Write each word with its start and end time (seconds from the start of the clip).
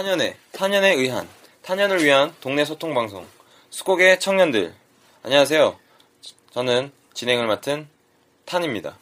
탄연의 0.00 0.36
탄연에 0.52 0.92
의한 0.92 1.26
탄연을 1.62 2.04
위한 2.04 2.34
동네 2.42 2.66
소통 2.66 2.92
방송 2.92 3.26
수곡의 3.70 4.20
청년들 4.20 4.74
안녕하세요. 5.22 5.74
저는 6.50 6.92
진행을 7.14 7.46
맡은 7.46 7.88
탄입니다. 8.44 8.98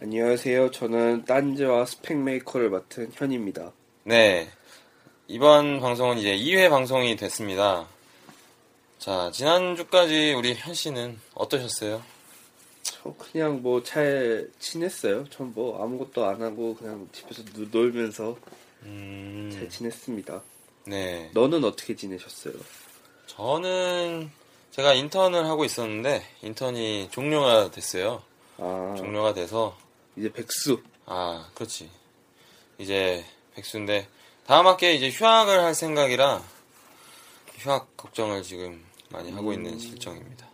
안녕하세요. 0.00 0.70
저는 0.70 1.24
딴지와 1.24 1.86
스펙 1.86 2.18
메이커를 2.18 2.70
맡은 2.70 3.10
현입니다. 3.12 3.72
네 4.04 4.48
이번 5.26 5.80
방송은 5.80 6.18
이제 6.18 6.36
2회 6.36 6.70
방송이 6.70 7.16
됐습니다. 7.16 7.88
자 9.00 9.32
지난주까지 9.32 10.34
우리 10.34 10.54
현 10.54 10.72
씨는 10.72 11.18
어떠셨어요? 11.34 12.00
저 12.84 13.12
그냥 13.18 13.60
뭐 13.60 13.82
잘 13.82 14.48
지냈어요. 14.60 15.28
전 15.30 15.52
뭐 15.52 15.82
아무것도 15.82 16.24
안 16.26 16.40
하고 16.42 16.76
그냥 16.76 17.08
집에서 17.10 17.42
누- 17.46 17.66
놀면서 17.72 18.36
음, 18.82 19.50
잘 19.52 19.68
지냈습니다. 19.68 20.42
네 20.86 21.30
너는 21.34 21.64
어떻게 21.64 21.94
지내셨어요? 21.94 22.54
저는 23.26 24.30
제가 24.70 24.94
인턴을 24.94 25.46
하고 25.46 25.64
있었는데 25.64 26.22
인턴이 26.42 27.08
종료가 27.10 27.70
됐어요. 27.70 28.22
아 28.58 28.94
종료가 28.96 29.34
돼서 29.34 29.76
이제 30.16 30.32
백수. 30.32 30.82
아, 31.06 31.50
그렇지. 31.54 31.90
이제 32.78 33.24
백수인데 33.54 34.08
다음 34.46 34.66
학기에 34.66 34.94
이제 34.94 35.10
휴학을 35.10 35.60
할 35.60 35.74
생각이라 35.74 36.42
휴학 37.58 37.96
걱정을 37.96 38.42
지금 38.42 38.84
많이 39.10 39.30
하고 39.32 39.52
있는 39.52 39.78
실정입니다. 39.78 40.48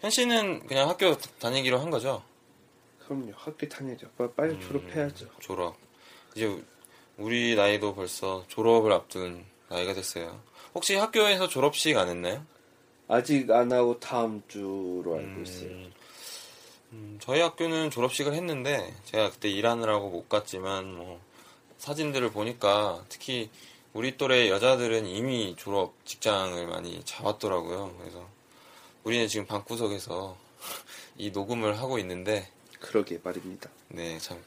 현 0.00 0.10
씨는 0.10 0.66
그냥 0.66 0.88
학교 0.88 1.16
다니기로 1.18 1.78
한 1.78 1.90
거죠? 1.90 2.22
그럼요. 3.04 3.32
학교 3.34 3.68
다녀야죠. 3.68 4.08
빨리, 4.16 4.30
빨리 4.36 4.54
음. 4.54 4.60
졸업해야죠. 4.60 5.26
졸업. 5.40 5.76
이제 6.34 6.62
우리 7.18 7.56
나이도 7.56 7.96
벌써 7.96 8.44
졸업을 8.46 8.92
앞둔 8.92 9.44
나이가 9.68 9.92
됐어요. 9.92 10.40
혹시 10.72 10.94
학교에서 10.94 11.48
졸업식 11.48 11.96
안 11.96 12.08
했나요? 12.08 12.44
아직 13.08 13.50
안 13.50 13.72
하고 13.72 13.98
다음 13.98 14.40
주로 14.46 15.16
알고 15.16 15.40
있어요. 15.42 15.68
음, 15.68 15.92
음, 16.92 17.18
저희 17.20 17.40
학교는 17.40 17.90
졸업식을 17.90 18.34
했는데 18.34 18.94
제가 19.04 19.30
그때 19.30 19.48
일하느라고 19.48 20.10
못 20.10 20.28
갔지만 20.28 20.94
뭐 20.94 21.20
사진들을 21.78 22.30
보니까 22.30 23.04
특히 23.08 23.50
우리 23.94 24.16
또래 24.16 24.48
여자들은 24.48 25.06
이미 25.06 25.56
졸업 25.58 25.94
직장을 26.04 26.64
많이 26.68 27.02
잡았더라고요. 27.04 27.96
그래서 27.98 28.28
우리는 29.02 29.26
지금 29.26 29.44
방구석에서 29.46 30.36
이 31.18 31.30
녹음을 31.32 31.78
하고 31.78 31.98
있는데 31.98 32.48
그러게 32.78 33.18
말입니다. 33.24 33.70
네, 33.88 34.18
참. 34.18 34.40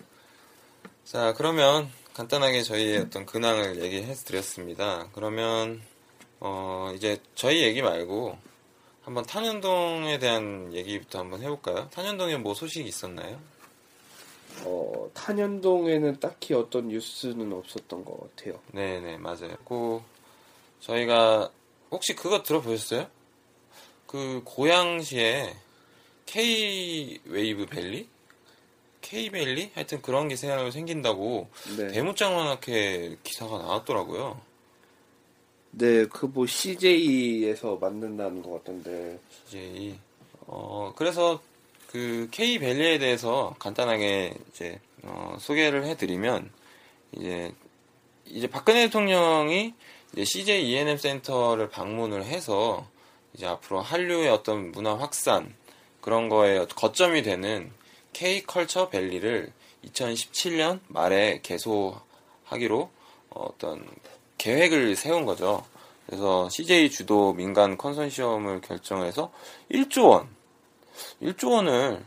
자, 1.04 1.34
그러면 1.34 1.92
간단하게 2.14 2.64
저희의 2.64 2.98
어떤 3.00 3.26
근황을 3.26 3.82
얘기해 3.82 4.14
드렸습니다. 4.14 5.08
그러면, 5.14 5.82
어, 6.40 6.92
이제 6.96 7.22
저희 7.36 7.64
얘기 7.64 7.82
말고 7.82 8.38
한번 9.04 9.26
탄현동에 9.26 10.20
대한 10.20 10.74
얘기부터 10.74 11.20
한번 11.20 11.42
해볼까요? 11.42 11.90
탄현동에 11.92 12.38
뭐 12.38 12.54
소식이 12.54 12.88
있었나요? 12.88 13.40
어, 14.64 15.10
탄현동에는 15.14 16.20
딱히 16.20 16.54
어떤 16.54 16.90
뉴스는 16.90 17.54
없었던 17.54 18.04
것 18.04 18.36
같아요. 18.36 18.60
네네, 18.74 19.18
맞아요. 19.18 19.56
그, 19.66 20.02
저희가, 20.82 21.50
혹시 21.90 22.14
그거 22.14 22.44
들어보셨어요? 22.44 23.08
그, 24.06 24.42
고양시에 24.44 25.56
K-웨이브 26.26 27.66
밸리? 27.68 28.08
K-밸리? 29.02 29.72
하여튼 29.74 30.02
그런 30.02 30.28
게 30.28 30.36
새로 30.36 30.72
생긴다고 30.72 31.50
네. 31.78 31.88
대문짝만하게 31.90 33.18
기사가 33.24 33.58
나왔더라고요. 33.58 34.40
네, 35.72 36.06
그 36.06 36.28
뭐 36.28 36.46
CJ에서 36.46 37.78
만든다는 37.78 38.42
것 38.44 38.52
같던데. 38.54 39.20
이제 39.48 39.96
어 40.48 40.94
그래서 40.96 41.42
그 41.88 42.28
K 42.32 42.60
밸리에 42.60 43.00
대해서 43.00 43.56
간단하게 43.60 44.34
이제 44.52 44.80
어, 45.04 45.36
소개를 45.40 45.86
해드리면 45.86 46.50
이제 47.14 47.52
이제 48.26 48.48
박근혜 48.48 48.86
대통령이 48.86 49.74
이제 50.14 50.24
CJ 50.26 50.70
E&M 50.70 50.98
센터를 50.98 51.70
방문을 51.70 52.24
해서 52.26 52.88
이제 53.34 53.46
앞으로 53.46 53.82
한류의 53.82 54.30
어떤 54.30 54.72
문화 54.72 54.98
확산 54.98 55.54
그런 56.02 56.30
거에 56.30 56.66
거점이 56.66 57.24
되는 57.24 57.72
K 58.14 58.44
컬처 58.44 58.90
밸리를 58.90 59.52
2017년 59.86 60.80
말에 60.88 61.42
개소하기로 61.42 62.90
어떤 63.30 63.88
계획을 64.38 64.96
세운 64.96 65.26
거죠. 65.26 65.64
그래서 66.06 66.50
CJ 66.50 66.90
주도 66.90 67.34
민간 67.34 67.78
컨소시엄을 67.78 68.62
결정해서 68.62 69.32
1조 69.72 70.10
원, 70.10 70.28
1조 71.22 71.52
원을 71.52 72.04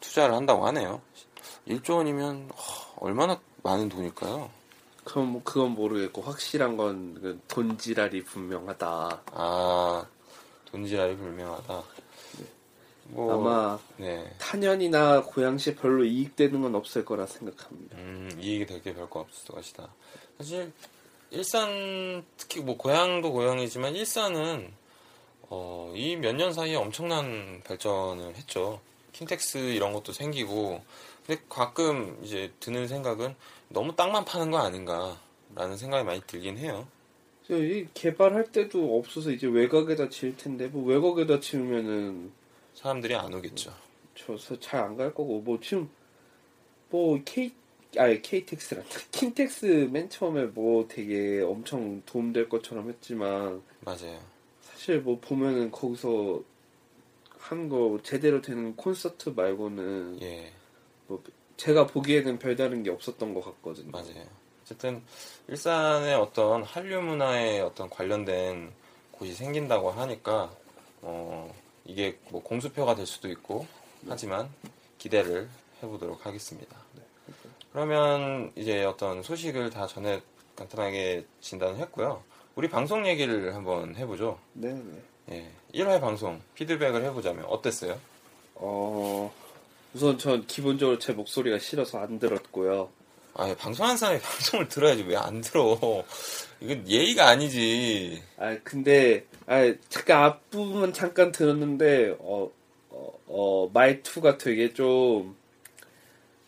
투자를 0.00 0.34
한다고 0.34 0.66
하네요. 0.66 1.00
1조 1.66 1.96
원이면 1.96 2.50
허, 2.50 2.94
얼마나 3.00 3.40
많은 3.62 3.88
돈일까요? 3.88 4.50
그럼 5.04 5.32
뭐 5.32 5.42
그건 5.44 5.72
모르겠고 5.72 6.22
확실한 6.22 6.76
건그 6.76 7.40
돈지랄이 7.48 8.24
분명하다. 8.24 9.22
아, 9.32 10.06
돈지랄이 10.66 11.16
불명하다. 11.16 11.82
뭐, 13.08 13.32
아마 13.34 13.78
네, 13.96 14.30
탄현이나 14.38 15.22
고양시에 15.24 15.74
별로 15.76 16.04
이익되는 16.04 16.60
건 16.60 16.74
없을 16.74 17.04
거라 17.04 17.26
생각합니다. 17.26 17.96
음, 17.96 18.30
이익이 18.40 18.66
될 18.66 18.82
게 18.82 18.94
별거 18.94 19.20
없을 19.20 19.54
것이다. 19.54 19.88
사실 20.38 20.72
일산 21.30 22.24
특히 22.36 22.60
뭐 22.60 22.76
고향도 22.76 23.32
고향이지만 23.32 23.94
일산은 23.96 24.72
어, 25.48 25.92
이 25.94 26.16
몇 26.16 26.34
년 26.34 26.52
사이에 26.52 26.74
엄청난 26.76 27.60
발전을 27.64 28.34
했죠. 28.36 28.80
킨텍스 29.12 29.58
이런 29.58 29.92
것도 29.92 30.12
생기고 30.12 30.82
근데 31.26 31.40
가끔 31.48 32.18
이제 32.22 32.52
드는 32.60 32.86
생각은 32.88 33.34
너무 33.68 33.94
땅만 33.96 34.24
파는 34.24 34.50
거 34.50 34.58
아닌가라는 34.58 35.76
생각이 35.76 36.04
많이 36.04 36.20
들긴 36.26 36.58
해요. 36.58 36.86
이 37.48 37.86
개발할 37.94 38.50
때도 38.50 38.98
없어서 38.98 39.30
이제 39.30 39.46
외곽에다 39.46 40.08
지을 40.08 40.36
텐데 40.36 40.66
뭐 40.66 40.84
외곽에다 40.84 41.38
지으면은 41.40 42.32
사람들이 42.76 43.14
안 43.14 43.32
오겠죠. 43.34 43.72
저서 44.14 44.58
잘 44.60 44.80
안 44.84 44.96
갈 44.96 45.12
거고 45.12 45.40
뭐 45.40 45.58
지금 45.60 45.88
뭐 46.90 47.18
K 47.24 47.52
아니 47.98 48.20
KTX란다 48.22 48.88
킨텍스 49.12 49.88
맨 49.92 50.08
처음에 50.10 50.44
뭐 50.46 50.86
되게 50.88 51.40
엄청 51.42 52.02
도움될 52.06 52.48
것처럼 52.48 52.88
했지만 52.88 53.62
맞아요. 53.80 54.20
사실 54.62 55.00
뭐 55.00 55.18
보면은 55.20 55.70
거기서 55.70 56.42
한 57.38 57.68
거 57.68 57.98
제대로 58.02 58.42
되는 58.42 58.74
콘서트 58.76 59.28
말고는 59.30 60.18
예. 60.22 60.52
뭐 61.06 61.22
제가 61.56 61.86
보기에는 61.86 62.38
별다른 62.40 62.82
게 62.82 62.90
없었던 62.90 63.34
것 63.34 63.40
같거든요. 63.44 63.90
맞아요. 63.92 64.26
어쨌든 64.62 65.00
일산의 65.48 66.14
어떤 66.16 66.64
한류 66.64 67.00
문화에 67.00 67.60
어떤 67.60 67.88
관련된 67.88 68.72
곳이 69.12 69.32
생긴다고 69.32 69.90
하니까 69.92 70.52
어 71.02 71.54
이게 71.86 72.18
뭐 72.30 72.42
공수표가 72.42 72.94
될 72.94 73.06
수도 73.06 73.28
있고 73.28 73.66
하지만 74.08 74.48
기대를 74.98 75.48
해보도록 75.82 76.26
하겠습니다. 76.26 76.76
그러면 77.72 78.52
이제 78.56 78.84
어떤 78.84 79.22
소식을 79.22 79.70
다 79.70 79.86
전에 79.86 80.22
간단하게 80.56 81.26
진단을 81.40 81.76
했고요. 81.78 82.22
우리 82.54 82.68
방송 82.70 83.06
얘기를 83.06 83.54
한번 83.54 83.94
해보죠. 83.96 84.38
네네. 84.54 84.82
예, 85.32 85.50
1회 85.74 86.00
방송 86.00 86.40
피드백을 86.54 87.04
해보자면 87.04 87.44
어땠어요? 87.46 87.98
어 88.54 89.32
우선 89.92 90.16
전 90.18 90.46
기본적으로 90.46 90.98
제 90.98 91.12
목소리가 91.12 91.58
싫어서 91.58 91.98
안 91.98 92.18
들었고요. 92.18 92.88
아 93.34 93.54
방송하는 93.58 93.98
사람이 93.98 94.20
방송을 94.22 94.68
들어야지 94.68 95.02
왜 95.02 95.16
안 95.16 95.42
들어? 95.42 95.78
이건 96.60 96.88
예의가 96.88 97.28
아니지. 97.28 98.22
아 98.38 98.56
근데 98.64 99.26
아 99.46 99.74
잠깐 99.88 100.24
앞부분 100.24 100.92
잠깐 100.92 101.32
들었는데 101.32 102.16
어, 102.18 102.50
어, 102.90 103.18
어 103.26 103.70
말투가 103.72 104.38
되게 104.38 104.72
좀 104.72 105.36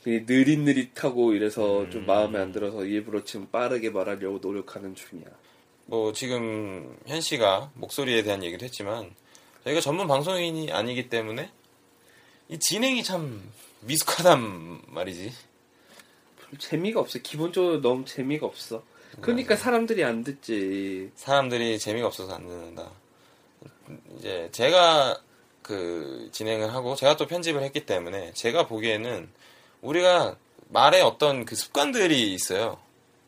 느릿느릿하고 0.07 1.35
이래서 1.35 1.83
음. 1.83 1.91
좀 1.91 2.07
마음에 2.07 2.39
안 2.39 2.53
들어서 2.53 2.85
일부러 2.85 3.25
지금 3.25 3.49
빠르게 3.51 3.91
말하려고 3.91 4.39
노력하는 4.39 4.95
중이야. 4.95 5.27
뭐 5.87 6.13
지금 6.13 6.97
현 7.07 7.21
씨가 7.21 7.73
목소리에 7.75 8.23
대한 8.23 8.43
얘기도 8.43 8.65
했지만 8.65 9.15
저희가 9.65 9.81
전문 9.81 10.07
방송인이 10.07 10.73
아니기 10.73 11.09
때문에 11.09 11.51
이 12.49 12.59
진행이 12.59 13.03
참 13.03 13.43
미숙하단 13.81 14.83
말이지. 14.87 15.33
재미가 16.59 17.01
없어. 17.01 17.19
기본적으로 17.19 17.81
너무 17.83 18.05
재미가 18.07 18.47
없어. 18.47 18.83
그러니까 19.21 19.57
사람들이 19.57 20.05
안 20.05 20.23
듣지. 20.25 21.11
사람들이 21.15 21.79
재미가 21.79 22.07
없어서 22.07 22.35
안 22.35 22.47
듣는다. 22.47 22.91
이제 24.19 24.49
제가 24.53 25.21
그 25.63 26.29
진행을 26.33 26.73
하고 26.73 26.95
제가 26.95 27.17
또 27.17 27.27
편집을 27.27 27.63
했기 27.63 27.85
때문에 27.87 28.33
제가 28.35 28.67
보기에는 28.67 29.29
우리가 29.83 30.37
말에 30.69 31.01
어떤 31.01 31.45
그 31.45 31.57
습관들이 31.57 32.33
있어요. 32.35 32.79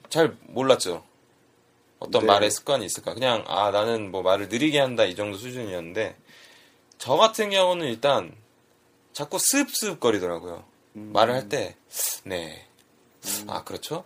잘 0.09 0.37
몰랐죠. 0.49 1.05
어떤 1.99 2.23
네. 2.23 2.27
말의 2.27 2.51
습관이 2.51 2.85
있을까? 2.87 3.15
그냥 3.15 3.45
아 3.47 3.71
나는 3.71 4.11
뭐 4.11 4.23
말을 4.23 4.49
느리게 4.49 4.79
한다 4.79 5.05
이 5.05 5.15
정도 5.15 5.37
수준이었는데 5.39 6.17
저 6.99 7.17
같은 7.17 7.51
경우는 7.51 7.87
일단 7.87 8.35
자꾸 9.13 9.39
습습거리더라고요. 9.39 10.65
음. 10.97 11.11
말을 11.13 11.35
할 11.35 11.49
때 11.49 11.77
네. 12.25 12.67
아 13.47 13.65
그렇죠? 13.65 14.05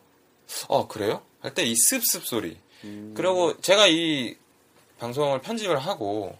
어 0.68 0.88
그래요? 0.88 1.22
할 1.44 1.52
때 1.52 1.62
이 1.64 1.74
습습 1.76 2.26
소리. 2.26 2.56
음. 2.84 3.12
그리고 3.14 3.60
제가 3.60 3.86
이 3.86 4.34
방송을 4.98 5.42
편집을 5.42 5.78
하고 5.78 6.36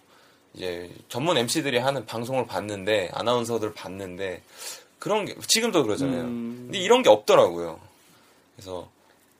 이제 0.55 0.89
전문 1.09 1.37
MC들이 1.37 1.77
하는 1.77 2.05
방송을 2.07 2.47
봤는데 2.47 3.11
아나운서들 3.13 3.73
봤는데 3.73 4.41
그런 4.97 5.25
게 5.25 5.35
지금도 5.47 5.83
그러잖아요. 5.83 6.21
음. 6.21 6.63
근데 6.65 6.79
이런 6.79 7.03
게 7.03 7.09
없더라고요. 7.09 7.79
그래서 8.55 8.89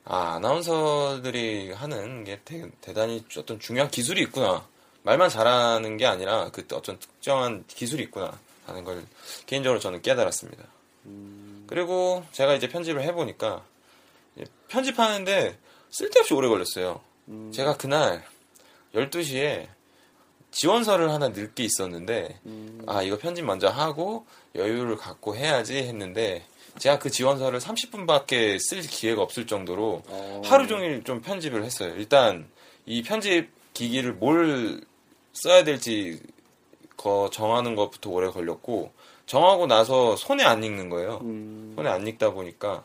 아 0.04 0.34
아나운서들이 0.36 1.72
하는 1.72 2.22
게 2.22 2.38
대, 2.44 2.70
대단히 2.80 3.24
어떤 3.36 3.58
중요한 3.58 3.90
기술이 3.90 4.22
있구나. 4.22 4.64
말만 5.02 5.30
잘하는 5.30 5.96
게 5.96 6.06
아니라 6.06 6.50
그 6.52 6.64
어떤 6.74 6.98
특정한 7.00 7.64
기술이 7.66 8.04
있구나 8.04 8.38
하는 8.66 8.84
걸 8.84 9.04
개인적으로 9.46 9.80
저는 9.80 10.02
깨달았습니다. 10.02 10.62
그리고 11.66 12.24
제가 12.32 12.54
이제 12.54 12.68
편집을 12.68 13.02
해보니까 13.02 13.64
편집하는데 14.68 15.58
쓸데없이 15.90 16.34
오래 16.34 16.48
걸렸어요. 16.48 17.00
음. 17.28 17.50
제가 17.52 17.76
그날 17.76 18.24
12시에 18.94 19.68
지원서를 20.50 21.10
하나 21.10 21.28
넣을 21.28 21.54
게 21.54 21.64
있었는데 21.64 22.40
음. 22.46 22.82
아 22.86 23.02
이거 23.02 23.18
편집 23.18 23.44
먼저 23.44 23.68
하고 23.68 24.26
여유를 24.54 24.96
갖고 24.96 25.36
해야지 25.36 25.76
했는데 25.76 26.46
제가 26.78 26.98
그 26.98 27.10
지원서를 27.10 27.58
30분밖에 27.58 28.58
쓸 28.58 28.80
기회가 28.82 29.22
없을 29.22 29.46
정도로 29.46 30.02
어. 30.06 30.42
하루 30.44 30.66
종일 30.66 31.02
좀 31.04 31.20
편집을 31.20 31.64
했어요. 31.64 31.94
일단 31.96 32.48
이 32.84 33.02
편집 33.02 33.50
기기를 33.72 34.14
뭘 34.14 34.80
써야 35.32 35.64
될지 35.64 36.20
거 36.96 37.28
정하는 37.30 37.74
것부터 37.74 38.10
오래 38.10 38.28
걸렸고 38.28 38.92
정하고 39.26 39.66
나서 39.66 40.16
손에 40.16 40.44
안 40.44 40.62
익는 40.62 40.88
거예요. 40.88 41.20
음. 41.22 41.72
손에 41.76 41.88
안 41.90 42.06
익다 42.06 42.32
보니까 42.32 42.84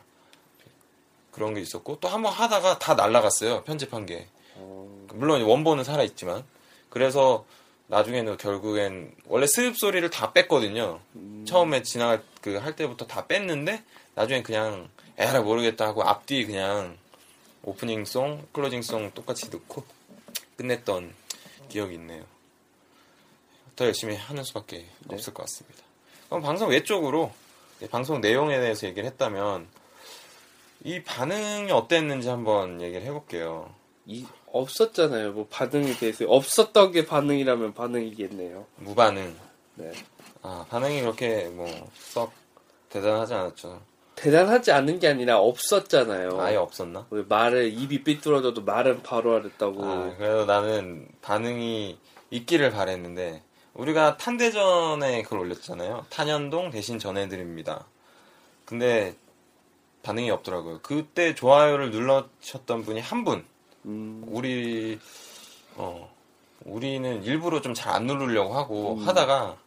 그런 1.31 1.53
게 1.53 1.61
있었고 1.61 1.99
또 1.99 2.07
한 2.09 2.21
번 2.23 2.33
하다가 2.33 2.79
다 2.79 2.93
날라갔어요. 2.95 3.63
편집한 3.63 4.05
게. 4.05 4.27
어. 4.55 5.05
물론 5.13 5.41
원본은 5.43 5.83
살아 5.83 6.03
있지만 6.03 6.43
그래서 6.89 7.45
나중에는 7.87 8.37
결국엔 8.37 9.13
원래 9.27 9.47
스흡 9.47 9.77
소리를 9.77 10.09
다 10.09 10.31
뺐거든요. 10.33 10.99
음. 11.15 11.45
처음에 11.47 11.83
지나갈 11.83 12.23
그 12.41 12.57
할 12.57 12.75
때부터 12.75 13.05
다 13.07 13.27
뺐는데 13.27 13.83
나중엔 14.15 14.43
그냥 14.43 14.89
에라 15.17 15.41
모르겠다 15.41 15.85
하고 15.87 16.03
앞뒤 16.03 16.45
그냥 16.45 16.97
opening 17.63 18.05
song, 18.05 18.45
closing 18.53 18.81
song 18.81 19.11
똑같이 19.11 19.49
넣고 19.51 19.83
끝냈던 20.57 21.13
기억이 21.69 21.95
있네요. 21.95 22.23
더 23.75 23.85
열심히 23.85 24.15
하는 24.15 24.43
수밖에 24.43 24.77
네. 25.07 25.15
없을 25.15 25.33
것 25.33 25.43
같습니다. 25.43 25.81
그럼 26.27 26.41
방송 26.41 26.69
외적으로 26.69 27.31
네, 27.79 27.87
방송 27.89 28.21
내용에 28.21 28.59
대해서 28.59 28.87
얘기를 28.87 29.07
했다면 29.09 29.67
이 30.83 31.03
반응이 31.03 31.71
어땠는지 31.71 32.29
한번 32.29 32.81
얘기를 32.81 33.03
해볼게요. 33.05 33.73
이, 34.05 34.25
없었잖아요. 34.51 35.31
뭐 35.33 35.47
반응에 35.49 35.95
대해서 35.97 36.25
없었던 36.27 36.91
게 36.91 37.05
반응이라면 37.05 37.73
반응이겠네요. 37.73 38.65
무반응. 38.77 39.35
네. 39.75 39.91
아 40.41 40.65
반응이 40.69 41.01
그렇게 41.01 41.45
뭐 41.49 41.67
썩 41.95 42.31
대단하지 42.89 43.33
않았죠. 43.33 43.81
대단하지 44.15 44.71
않은 44.73 44.99
게 44.99 45.07
아니라 45.07 45.39
없었잖아요. 45.39 46.41
아예 46.41 46.57
없었나? 46.57 47.07
왜 47.09 47.23
말을 47.27 47.71
입이 47.73 48.03
삐뚤어져도 48.03 48.63
말은 48.63 49.01
바로 49.03 49.33
하랬다고. 49.35 49.83
아, 49.83 50.15
그래도 50.17 50.45
나는 50.45 51.07
반응이 51.21 51.97
있기를 52.31 52.71
바랬는데 52.71 53.41
우리가 53.73 54.17
탄대전에 54.17 55.21
그걸 55.23 55.39
올렸잖아요. 55.39 56.05
탄현동 56.09 56.71
대신 56.71 56.99
전해드립니다. 56.99 57.85
근데 58.65 59.15
반응이 60.03 60.29
없더라고요. 60.31 60.79
그때 60.81 61.35
좋아요를 61.35 61.91
눌러주셨던 61.91 62.83
분이 62.83 62.99
한 63.01 63.23
분. 63.23 63.45
음, 63.85 64.23
우리 64.27 64.99
어 65.75 66.09
우리는 66.65 67.23
일부러 67.23 67.61
좀 67.61 67.73
잘 67.73 67.93
안 67.93 68.05
누르려고 68.05 68.53
하고 68.55 68.93
음. 68.95 69.07
하다가 69.07 69.57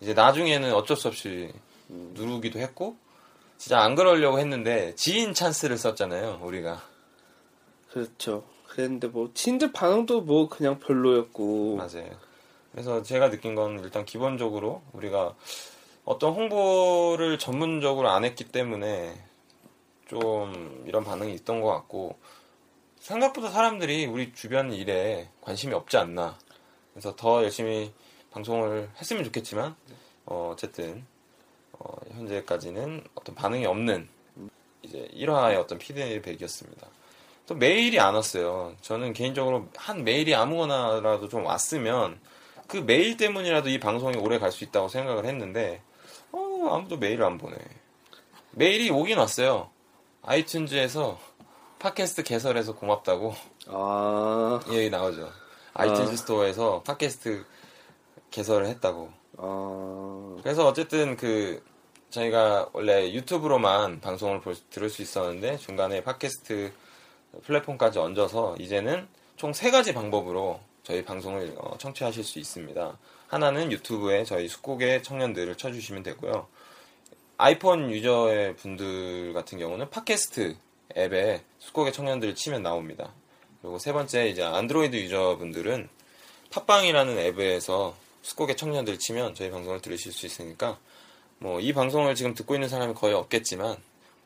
이제 0.00 0.14
나중에는 0.14 0.72
어쩔 0.74 0.96
수 0.96 1.08
없이 1.08 1.52
음. 1.90 2.12
누르기도 2.14 2.58
했고 2.58 2.96
진짜 3.58 3.80
안 3.80 3.94
그러려고 3.94 4.38
했는데 4.38 4.94
지인 4.96 5.34
찬스를 5.34 5.76
썼잖아요. 5.76 6.40
우리가 6.42 6.82
그렇죠. 7.92 8.44
그랬는데 8.68 9.08
뭐 9.08 9.30
친들 9.34 9.72
반응도 9.72 10.22
뭐 10.22 10.48
그냥 10.48 10.78
별로였고. 10.78 11.76
맞아요. 11.76 12.08
그래서 12.72 13.02
제가 13.02 13.30
느낀 13.30 13.54
건 13.56 13.80
일단 13.82 14.04
기본적으로 14.04 14.80
우리가 14.92 15.34
어떤 16.04 16.32
홍보를 16.32 17.38
전문적으로 17.38 18.08
안 18.08 18.24
했기 18.24 18.44
때문에 18.44 19.20
좀 20.10 20.82
이런 20.88 21.04
반응이 21.04 21.32
있던 21.34 21.60
것 21.60 21.68
같고 21.68 22.18
생각보다 22.98 23.48
사람들이 23.48 24.06
우리 24.06 24.32
주변 24.34 24.72
일에 24.72 25.28
관심이 25.40 25.72
없지 25.72 25.98
않나. 25.98 26.36
그래서 26.92 27.14
더 27.14 27.44
열심히 27.44 27.92
방송을 28.32 28.90
했으면 28.98 29.22
좋겠지만 29.22 29.76
어, 30.26 30.50
어쨌든 30.52 31.06
어, 31.72 31.94
현재까지는 32.10 33.04
어떤 33.14 33.36
반응이 33.36 33.64
없는 33.66 34.08
이제 34.82 35.08
1화의 35.14 35.60
어떤 35.60 35.78
피드백이었습니다. 35.78 36.88
또 37.46 37.54
메일이 37.54 38.00
안 38.00 38.16
왔어요. 38.16 38.74
저는 38.80 39.12
개인적으로 39.12 39.68
한 39.76 40.02
메일이 40.02 40.34
아무거나라도 40.34 41.28
좀 41.28 41.46
왔으면 41.46 42.18
그 42.66 42.78
메일 42.78 43.16
때문이라도 43.16 43.68
이 43.68 43.78
방송이 43.78 44.16
오래 44.16 44.40
갈 44.40 44.50
수 44.50 44.64
있다고 44.64 44.88
생각을 44.88 45.24
했는데 45.24 45.82
어, 46.32 46.68
아무도 46.72 46.96
메일을 46.96 47.24
안 47.24 47.38
보내. 47.38 47.56
메일이 48.50 48.90
오긴 48.90 49.16
왔어요. 49.18 49.70
아이튠즈에서 50.22 51.16
팟캐스트 51.78 52.22
개설해서 52.24 52.74
고맙다고 52.74 53.34
아, 53.68 54.60
이 54.68 54.76
얘기 54.76 54.90
나오죠. 54.90 55.30
아이튠즈 55.74 56.16
스토어에서 56.18 56.82
팟캐스트 56.82 57.44
개설을 58.30 58.66
했다고. 58.66 59.10
아, 59.38 60.36
그래서 60.42 60.66
어쨌든 60.66 61.16
그 61.16 61.62
저희가 62.10 62.68
원래 62.72 63.10
유튜브로만 63.12 64.00
방송을 64.00 64.40
볼, 64.40 64.56
들을 64.70 64.90
수 64.90 65.00
있었는데 65.02 65.56
중간에 65.56 66.02
팟캐스트 66.02 66.72
플랫폼까지 67.44 67.98
얹어서 67.98 68.56
이제는 68.58 69.08
총 69.36 69.52
세 69.54 69.70
가지 69.70 69.94
방법으로 69.94 70.60
저희 70.82 71.02
방송을 71.04 71.54
어, 71.56 71.78
청취하실 71.78 72.24
수 72.24 72.38
있습니다. 72.38 72.98
하나는 73.28 73.72
유튜브에 73.72 74.24
저희 74.24 74.48
숙곡의 74.48 75.02
청년들을 75.02 75.56
쳐주시면 75.56 76.02
되고요. 76.02 76.46
아이폰 77.44 77.90
유저의 77.90 78.56
분들 78.56 79.32
같은 79.32 79.58
경우는 79.58 79.88
팟캐스트 79.88 80.56
앱에 80.94 81.42
숙곡의 81.58 81.90
청년들을 81.94 82.34
치면 82.34 82.62
나옵니다. 82.62 83.14
그리고 83.62 83.78
세 83.78 83.94
번째 83.94 84.28
이제 84.28 84.42
안드로이드 84.42 84.94
유저분들은 84.96 85.88
팟빵이라는 86.50 87.18
앱에서 87.18 87.96
숙곡의 88.20 88.58
청년들 88.58 88.98
치면 88.98 89.34
저희 89.34 89.50
방송을 89.50 89.80
들으실 89.80 90.12
수 90.12 90.26
있으니까 90.26 90.78
뭐 91.38 91.60
이 91.60 91.72
방송을 91.72 92.14
지금 92.14 92.34
듣고 92.34 92.54
있는 92.54 92.68
사람이 92.68 92.92
거의 92.92 93.14
없겠지만 93.14 93.74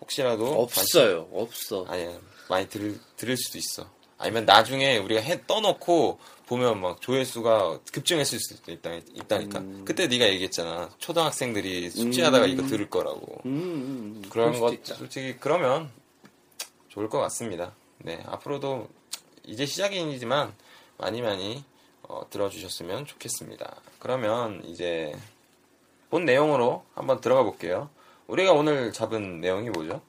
혹시라도 0.01 0.61
없어요. 0.61 1.29
없어. 1.33 1.85
관심- 1.85 2.09
아니야 2.09 2.21
많이 2.49 2.69
들을 2.69 2.99
들을 3.17 3.37
수도 3.37 3.59
있어. 3.59 3.89
아니면 4.19 4.45
나중에 4.45 4.99
우리가 4.99 5.21
해 5.21 5.41
떠놓고 5.47 6.19
보면 6.47 6.81
막 6.81 7.01
조회수가 7.01 7.81
급증했을 7.93 8.39
수도 8.39 8.71
있다, 8.71 8.93
있다니까. 8.95 9.59
음. 9.61 9.85
그때 9.85 10.07
네가 10.07 10.29
얘기했잖아. 10.29 10.91
초등학생들이 10.99 11.91
숙제하다가 11.91 12.45
음. 12.47 12.51
이거 12.51 12.67
들을 12.67 12.89
거라고. 12.91 13.41
음, 13.47 13.53
음, 13.53 14.23
음. 14.23 14.23
그런 14.29 14.59
것. 14.61 14.85
솔직히 14.85 15.37
그러면 15.41 15.91
좋을 16.89 17.09
것 17.09 17.19
같습니다. 17.21 17.73
네, 17.99 18.23
앞으로도 18.27 18.89
이제 19.45 19.67
시작이지만 19.67 20.53
많이 20.99 21.23
많이 21.23 21.65
어, 22.03 22.27
들어주셨으면 22.29 23.07
좋겠습니다. 23.07 23.77
그러면 23.99 24.63
이제 24.65 25.17
본 26.11 26.25
내용으로 26.25 26.85
한번 26.95 27.21
들어가 27.21 27.43
볼게요. 27.43 27.89
우리가 28.27 28.53
오늘 28.53 28.93
잡은 28.93 29.41
내용이 29.41 29.71
뭐죠? 29.71 30.03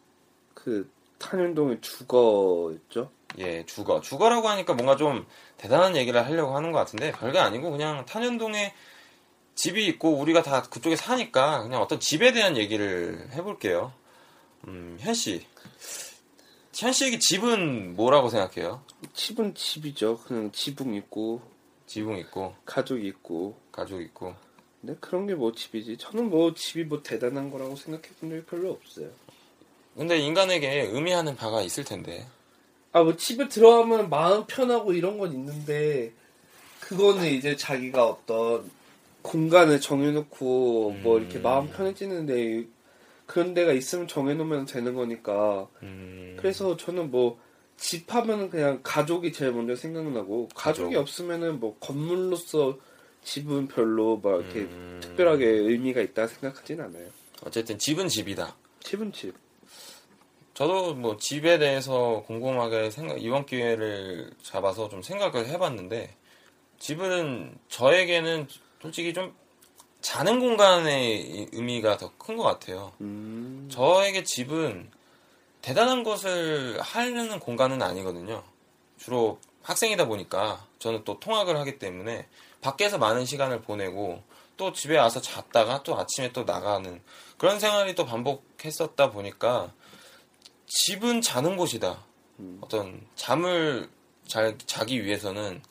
그 0.53 0.89
탄현동의 1.17 1.79
주거였죠. 1.81 3.09
예, 3.39 3.65
주거. 3.65 3.99
주거라고 4.01 4.47
하니까 4.49 4.73
뭔가 4.73 4.95
좀 4.95 5.25
대단한 5.57 5.95
얘기를 5.95 6.23
하려고 6.25 6.55
하는 6.55 6.71
것 6.71 6.79
같은데 6.79 7.11
별게 7.11 7.39
아니고 7.39 7.71
그냥 7.71 8.05
탄현동에 8.05 8.73
집이 9.55 9.85
있고 9.87 10.17
우리가 10.17 10.41
다 10.43 10.61
그쪽에 10.63 10.95
사니까 10.95 11.63
그냥 11.63 11.81
어떤 11.81 11.99
집에 11.99 12.31
대한 12.33 12.57
얘기를 12.57 13.27
해볼게요. 13.33 13.93
음, 14.67 14.97
현 14.99 15.13
씨. 15.13 15.45
현 16.73 16.91
씨에게 16.91 17.19
집은 17.19 17.95
뭐라고 17.95 18.29
생각해요? 18.29 18.83
집은 19.13 19.55
집이죠. 19.55 20.19
그냥 20.19 20.51
지붕 20.51 20.93
있고 20.95 21.41
지붕 21.87 22.17
있고 22.17 22.53
가족 22.65 23.03
있고. 23.03 23.57
가족 23.71 24.01
있고 24.01 24.35
네 24.81 24.93
그런 24.99 25.25
게 25.25 25.35
뭐 25.35 25.53
집이지. 25.53 25.97
저는 25.97 26.29
뭐 26.29 26.53
집이 26.53 26.83
뭐 26.83 27.01
대단한 27.01 27.49
거라고 27.49 27.75
생각해 27.75 28.07
본 28.19 28.29
적이 28.29 28.43
별로 28.43 28.71
없어요. 28.71 29.09
근데 29.95 30.17
인간에게 30.19 30.81
의미하는 30.91 31.35
바가 31.37 31.61
있을 31.61 31.85
텐데 31.85 32.27
아 32.95 33.03
뭐 33.03 33.17
집에 33.17 33.49
들어가면 33.49 34.09
마음 34.09 34.45
편하고 34.47 34.93
이런 34.93 35.17
건 35.17 35.33
있는데 35.33 36.13
그거는 36.79 37.25
이제 37.25 37.57
자기가 37.57 38.07
어떤 38.07 38.71
공간을 39.21 39.81
정해놓고 39.81 40.91
뭐 41.03 41.19
이렇게 41.19 41.39
음. 41.39 41.43
마음 41.43 41.69
편해지는데 41.69 42.65
그런 43.25 43.53
데가 43.53 43.73
있으면 43.73 44.07
정해놓으면 44.07 44.65
되는 44.65 44.93
거니까 44.93 45.67
음, 45.83 46.37
그래서 46.39 46.77
저는 46.77 47.11
뭐 47.11 47.37
집하면 47.75 48.49
그냥 48.49 48.79
가족이 48.81 49.33
제일 49.33 49.51
먼저 49.51 49.75
생각나고 49.75 50.47
가족이 50.55 50.93
가족. 50.95 51.01
없으면은 51.01 51.59
뭐 51.59 51.75
건물로서 51.81 52.77
집은 53.25 53.67
별로 53.67 54.21
막 54.23 54.39
이렇게 54.39 54.59
음, 54.61 54.99
특별하게 55.03 55.45
의미가 55.45 55.99
있다 55.99 56.27
생각하진 56.27 56.79
않아요. 56.79 57.07
어쨌든 57.45 57.77
집은 57.77 58.07
집이다. 58.07 58.55
집은 58.79 59.11
집. 59.11 59.33
저도 60.55 60.95
뭐 60.95 61.17
집에 61.17 61.57
대해서 61.59 62.23
곰곰하게 62.27 62.89
생각 62.89 63.21
이번 63.21 63.45
기회를 63.45 64.31
잡아서 64.41 64.89
좀 64.89 65.01
생각을 65.03 65.47
해봤는데 65.47 66.15
집은 66.79 67.57
저에게는 67.69 68.47
솔직히 68.81 69.13
좀 69.13 69.35
자는 70.01 70.39
공간의 70.39 71.19
이- 71.21 71.47
의미가 71.51 71.97
더 71.97 72.11
큰 72.17 72.37
것 72.37 72.43
같아요. 72.43 72.91
음. 73.01 73.67
저에게 73.71 74.23
집은 74.23 74.89
대단한 75.61 76.03
것을 76.03 76.79
하려는 76.81 77.39
공간은 77.39 77.81
아니거든요. 77.81 78.43
주로 78.97 79.39
학생이다 79.63 80.05
보니까 80.05 80.65
저는 80.79 81.03
또 81.03 81.19
통학을 81.19 81.57
하기 81.57 81.79
때문에 81.79 82.27
밖에서 82.61 82.97
많은 82.97 83.25
시간을 83.25 83.61
보내고 83.61 84.21
또 84.57 84.71
집에 84.71 84.97
와서 84.97 85.19
잤다가 85.19 85.83
또 85.83 85.97
아침에 85.99 86.31
또 86.31 86.43
나가는 86.43 87.01
그런 87.37 87.59
생활이 87.59 87.93
또 87.95 88.05
반복했었다 88.05 89.11
보니까 89.11 89.73
집은 90.67 91.21
자는 91.21 91.57
곳이다. 91.57 92.03
음. 92.39 92.59
어떤 92.61 93.01
잠을 93.15 93.89
잘 94.27 94.57
자기 94.65 95.03
위해서는 95.05 95.61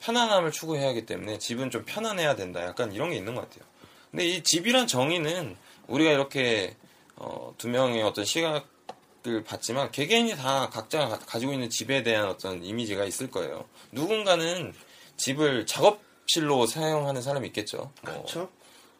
편안함을 0.00 0.52
추구해야 0.52 0.88
하기 0.88 1.06
때문에 1.06 1.38
집은 1.38 1.70
좀 1.70 1.84
편안해야 1.84 2.36
된다. 2.36 2.62
약간 2.64 2.92
이런 2.92 3.10
게 3.10 3.16
있는 3.16 3.34
것 3.34 3.42
같아요. 3.42 3.64
근데 4.10 4.26
이 4.26 4.42
집이란 4.42 4.86
정의는 4.86 5.56
우리가 5.88 6.12
이렇게 6.12 6.76
어, 7.16 7.54
두 7.58 7.68
명의 7.68 8.02
어떤 8.02 8.24
시각을 8.24 9.44
봤지만 9.44 9.90
개개인이 9.92 10.36
다 10.36 10.68
각자 10.70 11.08
가- 11.08 11.18
가지고 11.18 11.52
있는 11.52 11.70
집에 11.70 12.02
대한 12.02 12.28
어떤 12.28 12.62
이미지가 12.64 13.04
있을 13.04 13.30
거예요. 13.30 13.64
누군가는 13.92 14.72
집을 15.16 15.66
작업실로 15.66 16.66
사용하는 16.66 17.22
사람이 17.22 17.46
있겠죠. 17.48 17.92
뭐, 18.02 18.12
그렇죠. 18.14 18.50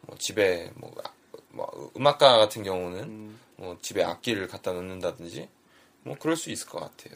뭐 0.01 0.17
집에 0.17 0.71
뭐, 0.75 0.93
아- 1.03 1.09
뭐 1.55 1.91
음악가 1.95 2.37
같은 2.37 2.63
경우는 2.63 2.99
음. 3.03 3.39
뭐 3.55 3.77
집에 3.81 4.03
악기를 4.03 4.47
갖다 4.47 4.73
놓는다든지 4.73 5.47
뭐 6.03 6.15
그럴 6.19 6.35
수 6.35 6.51
있을 6.51 6.67
것 6.67 6.79
같아요. 6.79 7.15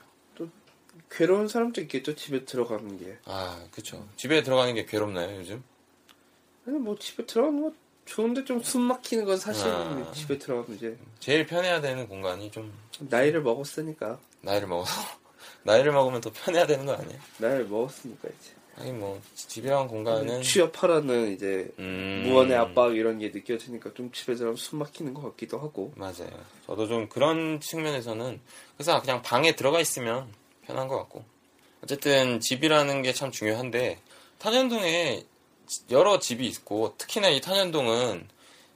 괴로운 1.12 1.48
사람도 1.48 1.82
있겠죠. 1.82 2.16
집에 2.16 2.46
들어가는 2.46 2.98
게. 3.00 3.18
아, 3.26 3.64
그쵸. 3.72 4.08
집에 4.16 4.44
들어가는 4.44 4.74
게 4.76 4.86
괴롭나요, 4.86 5.38
요즘? 5.38 5.64
아니 6.68 6.78
뭐 6.78 6.98
집에 6.98 7.26
들어가는 7.26 7.62
거 7.62 7.74
좋은데 8.06 8.44
좀 8.46 8.62
숨 8.62 8.82
막히는 8.84 9.26
건 9.26 9.38
사실 9.38 9.68
아. 9.68 10.12
집에 10.14 10.38
들어가면 10.38 10.76
이제 10.78 10.98
제일 11.20 11.46
편해야 11.46 11.80
되는 11.82 12.08
공간이 12.08 12.52
좀 12.52 12.74
나이를 13.00 13.42
먹었으니까 13.44 14.20
나이를 14.42 14.68
먹어서 14.68 14.92
나이를 15.64 15.92
먹으면 15.92 16.22
더 16.22 16.32
편해야 16.32 16.66
되는 16.66 16.86
거 16.86 16.94
아니에요? 16.94 17.20
나이를 17.38 17.66
먹었으니까 17.68 18.28
이제 18.30 18.52
하긴 18.80 19.00
뭐 19.00 19.22
집이란 19.36 19.88
공간은 19.88 20.42
취업하라는 20.42 21.34
이제 21.34 21.70
음, 21.80 22.24
무언의 22.26 22.56
압박 22.58 22.96
이런 22.96 23.20
게 23.20 23.30
느껴지니까 23.30 23.94
좀 23.94 24.12
집에 24.12 24.34
들어가면 24.36 24.56
숨 24.56 24.80
막히는 24.80 25.14
것 25.14 25.22
같기도 25.24 25.60
하고 25.60 25.92
맞아요. 25.96 26.30
저도 26.66 26.88
좀 26.88 27.10
그런 27.10 27.60
측면에서는 27.60 28.40
그래서 28.78 29.02
그냥 29.02 29.22
방에 29.22 29.56
들어가 29.56 29.80
있으면 29.82 30.28
편한 30.66 30.88
것 30.88 30.98
같고 30.98 31.24
어쨌든 31.84 32.40
집이라는 32.40 33.02
게 33.02 33.14
참 33.14 33.32
중요한데 33.32 34.00
탄현동에 34.38 35.24
여러 35.92 36.18
집이 36.20 36.48
있고 36.48 36.96
특히나 36.98 37.30
이 37.30 37.42
탄현동은 37.42 38.28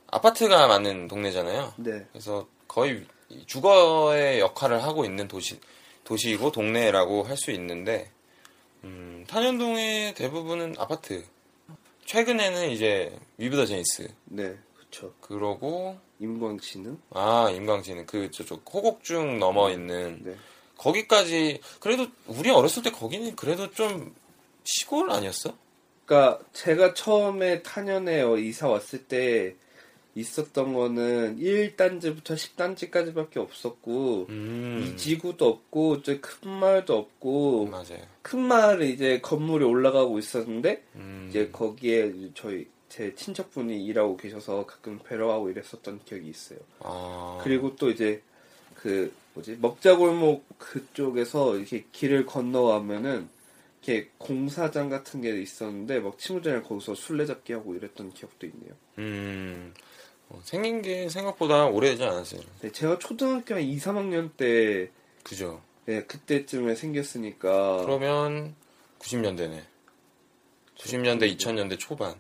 아파트가 0.08 0.68
많은 0.68 1.08
동네잖아요. 1.08 1.74
네 1.78 2.06
그래서 2.12 2.48
거의 2.68 3.06
이 3.30 3.46
주거의 3.48 4.40
역할을 4.42 4.84
하고 4.84 5.06
있는 5.06 5.28
도시 5.30 5.60
도시이고 6.04 6.52
동네라고 6.52 7.24
할 7.24 7.38
수 7.38 7.52
있는데 7.52 8.12
음, 8.84 9.26
탄현동의 9.28 10.16
대부분은 10.16 10.76
아파트. 10.78 11.24
최근에는 12.06 12.70
이제 12.72 13.18
위브더 13.38 13.66
제니스. 13.66 14.14
네, 14.26 14.58
그쵸. 14.78 15.14
그러고 15.22 15.98
인광지능? 16.20 17.00
아 17.12 17.50
임광진은 17.50 18.06
그 18.06 18.30
저쪽 18.32 18.64
호곡중 18.72 19.40
넘어 19.40 19.70
있는 19.72 20.20
네. 20.24 20.36
거기까지 20.78 21.62
그래도 21.80 22.08
우리 22.28 22.50
어렸을 22.50 22.84
때 22.84 22.92
거기는 22.92 23.36
그래도 23.36 23.72
좀 23.72 24.14
시골 24.64 25.12
아니었어? 25.12 25.56
그러니까 26.06 26.44
제가 26.52 26.94
처음에 26.94 27.64
탄현에 27.64 28.22
어, 28.22 28.38
이사 28.38 28.68
왔을 28.68 29.06
때 29.06 29.56
있었던 30.16 30.74
거는 30.74 31.40
1단지부터 31.40 32.36
10단지까지밖에 32.36 33.38
없었고 33.38 34.28
음 34.30 34.64
이 34.84 34.98
지구도 34.98 35.48
없고 35.48 36.02
저큰 36.02 36.50
마을도 36.52 36.98
없고 36.98 37.68
맞아요. 37.68 38.00
큰 38.22 38.40
마을에 38.42 38.90
이제 38.90 39.20
건물이 39.22 39.64
올라가고 39.66 40.18
있었는데 40.20 40.84
음, 40.96 41.28
이제 41.30 41.50
거기에 41.52 42.12
저희 42.34 42.68
제 42.90 43.14
친척분이 43.16 43.84
일하고 43.86 44.18
계셔서 44.18 44.66
가끔 44.66 45.00
뵈러 45.00 45.28
가고 45.28 45.50
이랬었던 45.50 46.02
기억이 46.06 46.28
있어요. 46.30 46.60
아, 46.80 47.40
그리고 47.44 47.76
또 47.76 47.90
이제 47.90 48.22
그 48.76 49.12
뭐지 49.34 49.58
먹자골목 49.62 50.46
그쪽에서 50.60 51.58
이렇게 51.58 51.86
길을 51.92 52.26
건너가면은 52.26 53.28
이렇게 53.84 54.10
공사장 54.18 54.90
같은 54.90 55.22
게 55.22 55.42
있었는데 55.42 56.00
막 56.00 56.18
친구들이랑 56.18 56.64
거기서 56.64 56.96
술래잡기 56.96 57.54
하고 57.54 57.76
이랬던 57.76 58.14
기억도 58.14 58.46
있네요. 58.48 58.74
음 59.00 59.74
어, 59.76 59.82
생긴 60.44 60.82
게 60.82 61.10
생각보다 61.10 61.66
오래되지 61.68 62.04
않았어요. 62.04 62.42
네, 62.62 62.72
제가 62.72 63.00
초등학교 63.00 63.56
한 63.56 63.62
2, 63.62 63.78
3학년 63.78 64.36
때 64.36 64.90
그죠? 65.24 65.62
네, 65.86 66.04
그때쯤에 66.04 66.76
생겼으니까 66.76 67.84
그러면 67.86 68.56
90년대네. 69.00 69.62
90년대, 70.78 71.38
2000년대 71.38 71.78
초반. 71.80 72.16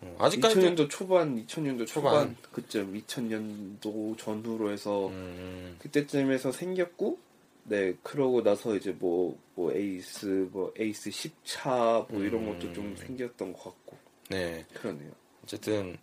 어, 0.00 0.16
아직까지 0.18 0.56
2000년도 0.56 0.90
초반, 0.90 1.36
2000년도 1.46 1.86
초반, 1.86 1.86
초반. 1.86 2.36
그쯤 2.52 2.94
2000년도 2.94 4.18
전후로 4.18 4.70
해서 4.70 5.08
음, 5.08 5.76
그때쯤에서 5.78 6.52
생겼고 6.52 7.18
네 7.64 7.94
그러고 8.02 8.42
나서 8.42 8.76
이제 8.76 8.90
뭐 8.90 9.36
뭐 9.54 9.72
에이스 9.72 10.48
뭐 10.50 10.72
에이스 10.78 11.10
10차 11.10 12.10
뭐 12.12 12.22
이런 12.22 12.46
것도 12.46 12.72
좀 12.72 12.86
음. 12.86 12.96
생겼던 12.96 13.52
것 13.52 13.64
같고 13.64 13.96
네. 14.28 14.64
그러네요. 14.74 15.12
어쨌든 15.44 15.96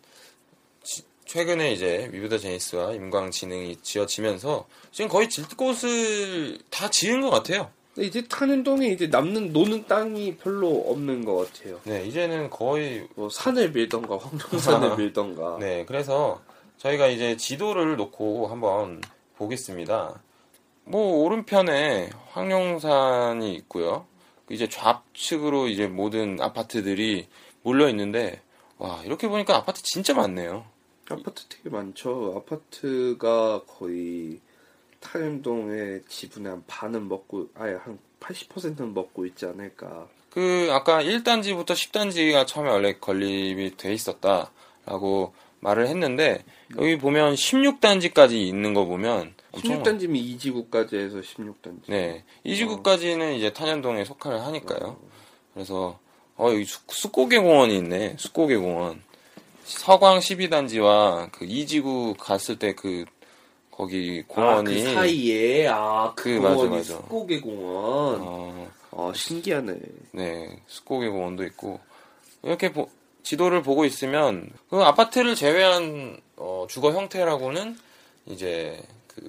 지- 0.82 1.02
최근에 1.24 1.72
이제 1.72 2.08
위브더 2.12 2.38
제니스와 2.38 2.92
임광진흥이 2.92 3.76
지어지면서 3.82 4.66
지금 4.90 5.08
거의 5.08 5.28
질 5.30 5.46
곳을 5.56 6.58
다 6.70 6.90
지은 6.90 7.20
것 7.22 7.30
같아요. 7.30 7.70
근데 7.94 8.06
이제 8.08 8.22
탄현동에 8.26 8.88
이제 8.88 9.06
남는 9.06 9.52
노는 9.52 9.86
땅이 9.86 10.36
별로 10.38 10.68
없는 10.88 11.24
것 11.24 11.52
같아요. 11.52 11.80
네, 11.84 12.04
이제는 12.06 12.50
거의 12.50 13.06
뭐 13.14 13.28
산을 13.28 13.70
밀던가 13.72 14.18
황룡산을 14.18 14.96
밀던가. 14.98 15.58
네, 15.60 15.84
그래서 15.86 16.42
저희가 16.78 17.06
이제 17.08 17.36
지도를 17.36 17.96
놓고 17.96 18.48
한번 18.48 19.00
보겠습니다. 19.36 20.20
뭐 20.84 21.22
오른편에 21.24 22.10
황룡산이 22.30 23.54
있고요. 23.54 24.06
이제 24.50 24.68
좌측으로 24.68 25.68
이제 25.68 25.86
모든 25.86 26.40
아파트들이 26.40 27.28
몰려 27.62 27.88
있는데 27.90 28.40
와 28.78 29.00
이렇게 29.04 29.28
보니까 29.28 29.56
아파트 29.56 29.82
진짜 29.82 30.12
많네요. 30.14 30.64
아파트 31.08 31.44
되게 31.48 31.68
많죠. 31.70 32.34
아파트가 32.36 33.62
거의 33.66 34.40
탄현동의 35.00 36.02
지분의 36.08 36.50
한 36.52 36.64
반은 36.66 37.08
먹고 37.08 37.48
아예 37.54 37.74
한 37.74 37.98
80%는 38.20 38.94
먹고 38.94 39.26
있지 39.26 39.46
않을까. 39.46 40.08
그 40.30 40.68
아까 40.70 41.02
1단지부터 41.02 41.70
10단지가 41.72 42.46
처음에 42.46 42.70
원래 42.70 42.94
건립이 42.94 43.76
돼 43.76 43.92
있었다라고 43.92 45.34
말을 45.60 45.88
했는데 45.88 46.44
여기 46.78 46.96
보면 46.98 47.34
16단지까지 47.34 48.32
있는 48.32 48.72
거 48.74 48.84
보면 48.86 49.34
엄청 49.52 49.82
16단지면 49.82 50.16
이지구까지 50.16 50.96
해서 50.96 51.20
16단지. 51.20 51.82
네. 51.88 52.24
이지구까지는 52.44 53.34
이제 53.34 53.52
탄현동에 53.52 54.04
속하를 54.04 54.40
하니까요. 54.46 54.98
그래서 55.52 55.98
어 56.36 56.48
여기 56.50 56.64
수- 56.64 56.80
숫고개 56.88 57.38
공원이 57.38 57.76
있네. 57.76 58.16
숫고개 58.18 58.56
공원. 58.56 59.02
서광 59.78 60.18
12단지와 60.18 61.30
그 61.32 61.44
이지구 61.44 62.14
갔을 62.18 62.58
때 62.58 62.74
그 62.74 63.04
거기 63.70 64.22
공원이 64.22 64.82
아, 64.82 64.84
그 64.84 64.94
사이에 64.94 65.66
아, 65.68 66.12
그, 66.14 66.34
그, 66.34 66.38
맞아, 66.40 66.54
공원이 66.56 66.76
맞아. 66.76 66.94
숫고개 66.94 67.40
공원. 67.40 68.18
어, 68.20 68.70
아, 68.90 69.12
신기하네. 69.14 69.78
네, 70.12 70.62
숫고개 70.66 71.08
공원도 71.08 71.44
있고 71.44 71.80
이렇게 72.42 72.70
보- 72.72 72.90
지도를 73.22 73.62
보고 73.62 73.84
있으면 73.86 74.50
그 74.68 74.82
아파트를 74.82 75.34
제외한 75.34 76.20
어, 76.36 76.66
주거 76.68 76.92
형태라고는 76.92 77.78
이제 78.26 78.78
그 79.06 79.22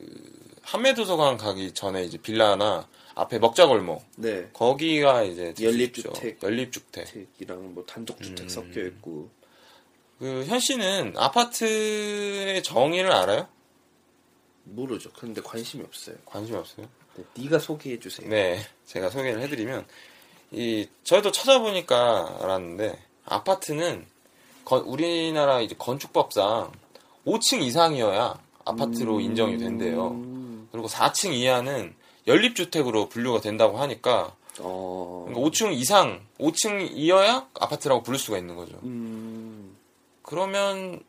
한매도서관 0.64 1.38
가기 1.38 1.72
전에 1.74 2.04
이제 2.04 2.18
빌라나 2.18 2.88
앞에 3.16 3.40
먹자골목 3.40 4.04
네. 4.18 4.50
거기가 4.54 5.24
이제 5.24 5.54
연립주택. 5.62 6.44
연립주택. 6.44 7.06
주택 7.08 7.28
이랑 7.40 7.74
뭐 7.74 7.86
단독주택 7.86 8.42
음. 8.46 8.50
섞여 8.50 8.82
있고. 8.82 9.30
그 10.20 10.44
현 10.48 10.60
씨는 10.60 11.16
아파트의 11.18 12.64
정의를 12.64 13.12
알아요? 13.12 13.48
모르죠. 14.64 15.12
근데 15.14 15.42
관심이 15.42 15.84
없어요. 15.84 16.16
관심 16.26 16.56
없어요? 16.56 16.88
네, 17.16 17.24
네가 17.44 17.60
소개해 17.60 18.00
주세요. 18.00 18.28
네, 18.30 18.60
제가 18.86 19.10
소개를 19.10 19.42
해드리면 19.42 19.86
이 20.52 20.88
저희도 21.04 21.32
찾아보니까 21.32 22.38
알았는데 22.42 22.98
아파트는 23.26 24.06
건- 24.66 24.84
우리나라 24.84 25.60
이제 25.62 25.76
건축법상 25.78 26.72
5층 27.26 27.62
이상이어야 27.62 28.40
아파트로 28.66 29.20
인정이 29.20 29.58
된대요. 29.58 30.12
음, 30.12 30.70
그리고 30.72 30.88
4층 30.88 31.34
이하는 31.34 31.94
연립주택으로 32.28 33.10
분류가 33.10 33.42
된다고 33.42 33.78
하니까 33.80 34.34
어. 34.60 35.26
그러니까 35.28 35.50
5층 35.50 35.74
이상, 35.74 36.22
5층이어야 36.40 37.48
아파트라고 37.60 38.04
부를 38.04 38.18
수가 38.20 38.38
있는 38.38 38.56
거죠. 38.56 38.80
음, 38.84 39.73
그러면 40.34 41.00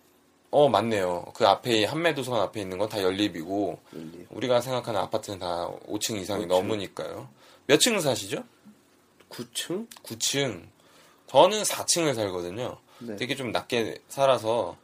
어 0.51 0.69
맞네요. 0.69 1.25
그 1.35 1.47
앞에 1.49 1.87
한매도서관 1.87 2.43
앞에 2.43 2.61
있는 2.61 2.77
건 2.77 2.91
다 2.91 3.03
연립이고 3.03 3.81
연립. 3.97 4.27
우리가 4.31 4.61
생각하는 4.61 5.01
아파트는 5.01 5.39
다 5.39 5.67
5층 5.89 6.19
이상이 6.19 6.45
5층. 6.45 6.49
넘으니까요. 6.49 7.29
몇 7.67 7.79
층 7.81 7.99
사시죠? 7.99 8.45
9층? 9.31 9.89
9층. 10.03 10.67
저는 11.27 11.63
4층을 11.63 12.15
살거든요. 12.15 12.77
네. 12.99 13.17
되게 13.17 13.35
좀 13.35 13.51
낮게 13.51 14.03
살아서 14.09 14.77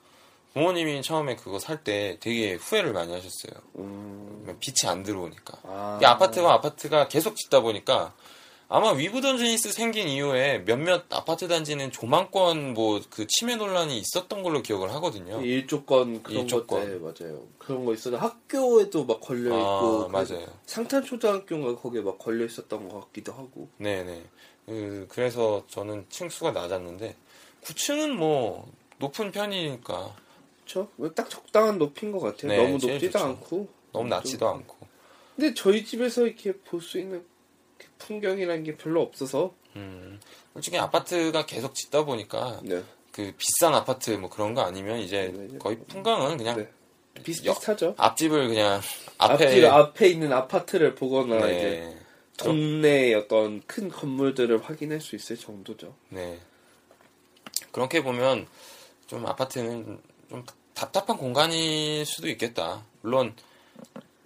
부모님이 0.54 1.02
처음에 1.02 1.36
그거 1.36 1.58
살 1.58 1.84
때 1.84 2.16
되게 2.18 2.54
후회를 2.54 2.94
많이 2.94 3.12
하셨어요. 3.12 3.60
음, 3.76 4.56
빛이 4.58 4.90
안 4.90 5.02
들어오니까. 5.02 5.58
아. 5.64 5.98
이 6.02 6.04
아파트가 6.06 6.54
아파트가 6.54 7.08
계속 7.08 7.36
짓다 7.36 7.60
보니까 7.60 8.14
아마 8.72 8.92
위브던지니스 8.92 9.72
생긴 9.72 10.06
이후에 10.08 10.58
몇몇 10.64 11.04
아파트 11.10 11.48
단지는 11.48 11.90
조망권 11.90 12.72
뭐 12.74 13.00
그 13.10 13.26
침해 13.26 13.56
논란이 13.56 13.98
있었던 13.98 14.42
걸로 14.44 14.62
기억을 14.62 14.92
하거든요. 14.94 15.40
일조권 15.42 16.22
그런 16.22 16.42
일조권. 16.42 16.66
것 16.80 16.88
네, 16.88 16.98
맞아요. 17.26 17.42
그런 17.58 17.84
거 17.84 17.92
있어도 17.92 18.16
학교에도 18.16 19.04
막 19.04 19.20
걸려 19.20 19.48
있고 19.50 20.04
아, 20.04 20.08
맞아요. 20.08 20.46
상탄 20.66 21.04
초등학교인가 21.04 21.74
거기에 21.76 22.00
막 22.02 22.16
걸려 22.18 22.44
있었던 22.44 22.88
것 22.88 23.00
같기도 23.06 23.32
하고. 23.32 23.68
네네. 23.78 24.22
그, 24.66 25.06
그래서 25.08 25.64
저는 25.68 26.06
층수가 26.08 26.52
낮았는데 26.52 27.16
9층은 27.64 28.10
뭐 28.12 28.70
높은 28.98 29.32
편이니까 29.32 30.14
그렇죠? 30.64 30.88
딱 31.16 31.28
적당한 31.28 31.78
높이인 31.78 32.12
것 32.12 32.20
같아요. 32.20 32.52
네, 32.52 32.56
너무 32.56 32.72
높지도 32.74 33.00
좋죠. 33.10 33.18
않고. 33.18 33.68
너무 33.92 34.08
낮지도 34.08 34.48
않고. 34.48 34.76
근데 35.34 35.54
저희 35.54 35.84
집에서 35.84 36.24
이렇게 36.24 36.52
볼 36.52 36.80
수 36.80 36.98
있는 37.00 37.18
그 37.20 37.30
풍경이라는 37.98 38.64
게 38.64 38.76
별로 38.76 39.02
없어서. 39.02 39.54
음, 39.76 40.20
솔직히 40.52 40.78
아파트가 40.78 41.46
계속 41.46 41.74
짓다 41.74 42.04
보니까 42.04 42.60
네. 42.62 42.82
그 43.12 43.32
비싼 43.36 43.74
아파트 43.74 44.10
뭐 44.12 44.28
그런 44.28 44.54
거 44.54 44.62
아니면 44.62 44.98
이제 44.98 45.32
네, 45.34 45.46
네. 45.46 45.58
거의 45.58 45.78
풍광은 45.86 46.38
그냥 46.38 46.56
네. 46.56 46.68
비슷비슷하죠. 47.22 47.94
앞집을 47.96 48.48
그냥 48.48 48.80
앞에 49.18 49.66
앞에 49.66 50.08
있는 50.08 50.32
아파트를 50.32 50.94
보거나 50.94 51.48
이제 51.48 51.70
네, 51.70 51.98
동네의 52.36 53.14
어떤 53.14 53.62
큰 53.66 53.88
건물들을 53.88 54.62
확인할 54.64 55.00
수 55.00 55.16
있을 55.16 55.36
정도죠. 55.36 55.94
네. 56.08 56.38
그렇게 57.72 58.02
보면 58.02 58.46
좀 59.06 59.26
아파트는 59.26 60.00
좀 60.28 60.46
답답한 60.74 61.16
공간일 61.16 62.06
수도 62.06 62.28
있겠다. 62.28 62.84
물론 63.02 63.34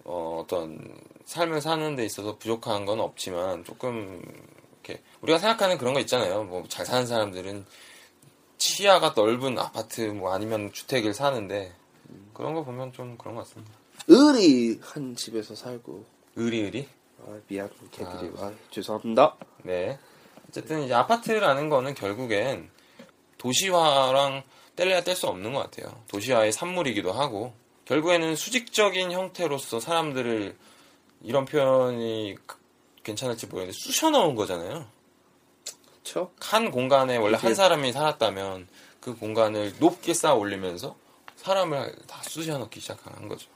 어, 0.03 0.41
어떤 0.43 0.79
삶을 1.25 1.61
사는 1.61 1.95
데 1.95 2.05
있어서 2.05 2.37
부족한 2.37 2.85
건 2.85 2.99
없지만 2.99 3.63
조금 3.63 4.21
이렇게 4.83 5.01
우리가 5.21 5.39
생각하는 5.39 5.77
그런 5.77 5.93
거 5.93 5.99
있잖아요. 6.01 6.43
뭐 6.43 6.63
잘 6.67 6.85
사는 6.85 7.05
사람들은 7.05 7.65
치아가 8.57 9.13
넓은 9.15 9.57
아파트 9.59 10.01
뭐 10.01 10.33
아니면 10.33 10.71
주택을 10.71 11.13
사는데 11.13 11.73
그런 12.33 12.53
거 12.53 12.63
보면 12.63 12.93
좀 12.93 13.17
그런 13.17 13.35
것 13.35 13.41
같습니다. 13.47 13.73
의리 14.07 14.79
한 14.81 15.15
집에서 15.15 15.55
살고. 15.55 16.05
의리 16.35 16.61
의리? 16.61 16.87
아, 17.25 17.39
미안, 17.47 17.69
개들이. 17.91 18.31
아, 18.37 18.51
죄송합니다. 18.71 19.35
네. 19.63 19.97
어쨌든 20.47 20.83
이제 20.83 20.93
아파트라는 20.93 21.69
거는 21.69 21.95
결국엔 21.95 22.69
도시화랑 23.37 24.43
뗄래야 24.75 25.03
뗄 25.03 25.15
수 25.15 25.27
없는 25.27 25.53
것 25.53 25.59
같아요. 25.59 26.03
도시화의 26.09 26.51
산물이기도 26.51 27.11
하고 27.13 27.53
결국에는 27.85 28.35
수직적인 28.35 29.11
형태로서 29.11 29.79
사람들을 29.79 30.55
이런 31.25 31.45
표현이 31.45 32.37
그- 32.45 32.57
괜찮을지 33.03 33.47
모르겠는데 33.47 33.77
쑤셔 33.77 34.09
넣은 34.09 34.35
거잖아요. 34.35 34.85
그쵸? 35.97 36.31
한 36.39 36.71
공간에 36.71 37.17
원래 37.17 37.37
이게- 37.37 37.47
한 37.47 37.55
사람이 37.55 37.91
살았다면 37.91 38.67
그 38.99 39.15
공간을 39.15 39.73
높게 39.79 40.13
쌓아 40.13 40.33
올리면서 40.33 40.95
사람을 41.37 41.95
다 42.07 42.21
쑤셔 42.23 42.57
넣기 42.57 42.79
시작한 42.79 43.27
거죠. 43.27 43.47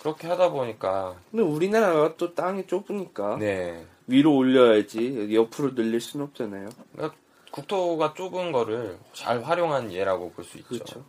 그렇게 0.00 0.28
하다 0.28 0.50
보니까 0.50 1.16
근데 1.30 1.42
우리나라가 1.42 2.16
또 2.16 2.34
땅이 2.34 2.66
좁으니까 2.66 3.36
네 3.38 3.84
위로 4.06 4.34
올려야지 4.36 5.34
옆으로 5.34 5.74
늘릴 5.74 6.00
수는 6.00 6.26
없잖아요. 6.26 6.68
그러니까 6.92 7.16
국토가 7.50 8.14
좁은 8.14 8.52
거를 8.52 8.98
잘 9.12 9.42
활용한 9.42 9.92
예라고 9.92 10.30
볼 10.32 10.44
수 10.44 10.58
있죠. 10.58 10.68
그렇죠. 10.68 11.04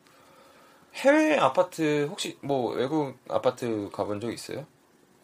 해외 0.95 1.37
아파트 1.37 2.07
혹시 2.09 2.37
뭐 2.41 2.73
외국 2.73 3.15
아파트 3.29 3.89
가본 3.93 4.19
적 4.21 4.31
있어요? 4.31 4.65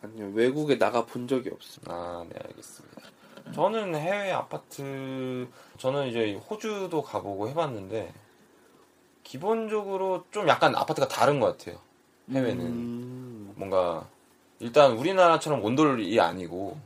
아니요, 0.05 0.31
외국에 0.33 0.77
나가 0.77 1.05
본 1.05 1.27
적이 1.27 1.49
없습니다. 1.49 1.93
아, 1.93 2.25
네, 2.29 2.39
알겠습니다. 2.47 3.01
저는 3.53 3.95
해외 3.95 4.31
아파트, 4.31 5.47
저는 5.77 6.07
이제 6.07 6.33
호주도 6.49 7.01
가보고 7.01 7.49
해봤는데, 7.49 8.13
기본적으로 9.23 10.25
좀 10.31 10.47
약간 10.47 10.75
아파트가 10.75 11.07
다른 11.07 11.39
것 11.39 11.57
같아요. 11.57 11.79
해외는. 12.31 12.65
음, 12.65 13.53
뭔가, 13.55 14.07
일단 14.59 14.93
우리나라처럼 14.93 15.63
온돌이 15.63 16.19
아니고, 16.19 16.77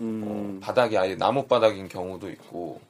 음, 0.00 0.60
어, 0.62 0.64
바닥이 0.64 0.96
아예 0.96 1.16
나무 1.16 1.46
바닥인 1.46 1.88
경우도 1.88 2.30
있고, 2.30 2.80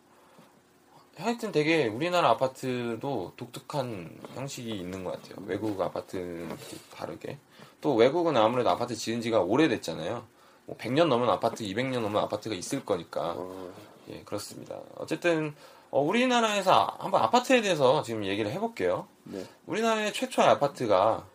하여튼 1.16 1.52
되게 1.52 1.86
우리나라 1.86 2.30
아파트도 2.30 3.34
독특한 3.36 4.18
형식이 4.34 4.70
있는 4.70 5.04
것 5.04 5.12
같아요. 5.12 5.44
외국 5.46 5.80
아파트는 5.80 6.56
다르게. 6.94 7.36
또 7.80 7.94
외국은 7.94 8.36
아무래도 8.36 8.70
아파트 8.70 8.94
지은 8.94 9.20
지가 9.20 9.40
오래됐잖아요. 9.40 10.24
뭐 10.66 10.76
100년 10.76 11.08
넘은 11.08 11.28
아파트, 11.28 11.64
200년 11.64 12.00
넘은 12.00 12.20
아파트가 12.20 12.54
있을 12.54 12.84
거니까. 12.84 13.34
어, 13.36 13.72
예, 14.10 14.22
그렇습니다. 14.24 14.76
어쨌든, 14.96 15.54
어, 15.90 16.00
우리나라에서 16.00 16.96
한번 17.00 17.22
아파트에 17.22 17.60
대해서 17.62 18.02
지금 18.02 18.24
얘기를 18.24 18.50
해볼게요. 18.52 19.08
네. 19.24 19.44
우리나라의 19.66 20.12
최초의 20.12 20.48
아파트가 20.48 21.26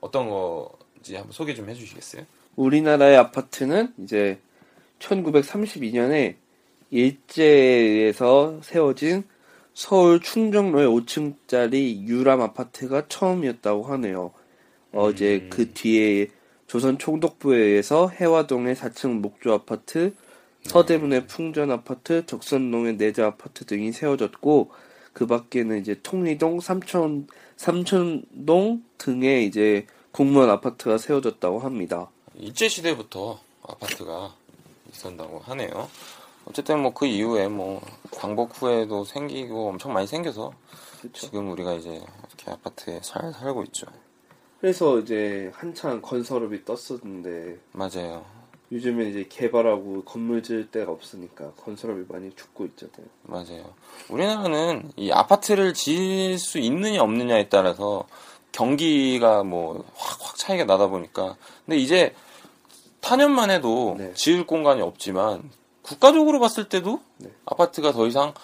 어떤 0.00 0.28
거지 0.28 1.14
한번 1.16 1.32
소개 1.32 1.54
좀 1.54 1.68
해주시겠어요? 1.68 2.24
우리나라의 2.56 3.16
아파트는 3.16 3.94
이제 3.98 4.40
1932년에 4.98 6.36
일제에서 6.90 8.60
세워진 8.62 9.24
서울 9.74 10.20
충정로의 10.20 10.88
5층짜리 10.88 12.06
유람 12.08 12.40
아파트가 12.40 13.06
처음이었다고 13.06 13.84
하네요. 13.84 14.32
어제 14.92 15.40
음. 15.42 15.50
그 15.50 15.72
뒤에 15.72 16.28
조선 16.66 16.98
총독부에 16.98 17.58
의해서 17.58 18.08
해화동의 18.08 18.74
4층 18.74 19.20
목조 19.20 19.52
아파트, 19.52 20.14
서대문의 20.64 21.26
풍전 21.26 21.70
아파트, 21.70 22.26
적선동의 22.26 22.96
내자 22.96 23.26
아파트 23.26 23.64
등이 23.64 23.92
세워졌고 23.92 24.70
그 25.12 25.26
밖에는 25.26 25.80
이제 25.80 25.98
통리동, 26.02 26.60
삼천 26.60 27.26
삼천동 27.56 28.84
등의 28.98 29.46
이제 29.46 29.86
공무원 30.12 30.50
아파트가 30.50 30.98
세워졌다고 30.98 31.60
합니다. 31.60 32.10
일제 32.34 32.68
시대부터 32.68 33.40
아파트가 33.62 34.34
있었다고 34.92 35.40
하네요. 35.40 35.88
어쨌든 36.44 36.80
뭐 36.80 36.92
그 36.92 37.06
이후에 37.06 37.48
뭐 37.48 37.82
광복 38.10 38.62
후에도 38.62 39.04
생기고 39.04 39.68
엄청 39.68 39.92
많이 39.92 40.06
생겨서 40.06 40.52
그렇죠. 41.00 41.26
지금 41.26 41.50
우리가 41.50 41.74
이제 41.74 41.90
이렇게 41.90 42.50
아파트에 42.50 43.00
잘 43.00 43.32
살고 43.32 43.64
있죠. 43.64 43.86
그래서 44.60 44.98
이제 44.98 45.50
한창 45.54 46.02
건설업이 46.02 46.64
떴었는데 46.64 47.58
맞아요. 47.72 48.24
요즘에 48.70 49.08
이제 49.08 49.26
개발하고 49.28 50.04
건물 50.04 50.42
지을 50.42 50.70
데가 50.70 50.92
없으니까 50.92 51.52
건설업이 51.52 52.04
많이 52.12 52.30
죽고 52.34 52.66
있잖아요. 52.66 53.06
맞아요. 53.22 53.72
우리나라는 54.10 54.90
이 54.96 55.10
아파트를 55.10 55.72
지을 55.74 56.38
수 56.38 56.58
있느냐 56.58 57.02
없느냐에 57.02 57.48
따라서 57.48 58.06
경기가 58.52 59.42
뭐 59.44 59.84
확 59.96 60.18
확 60.20 60.36
차이가 60.36 60.64
나다 60.64 60.88
보니까 60.88 61.36
근데 61.64 61.78
이제 61.78 62.14
타년만 63.00 63.50
해도 63.50 63.94
네. 63.98 64.12
지을 64.14 64.46
공간이 64.46 64.82
없지만 64.82 65.50
국가적으로 65.82 66.40
봤을 66.40 66.68
때도 66.68 67.00
네. 67.18 67.30
아파트가 67.46 67.92
더 67.92 68.06
이상 68.06 68.34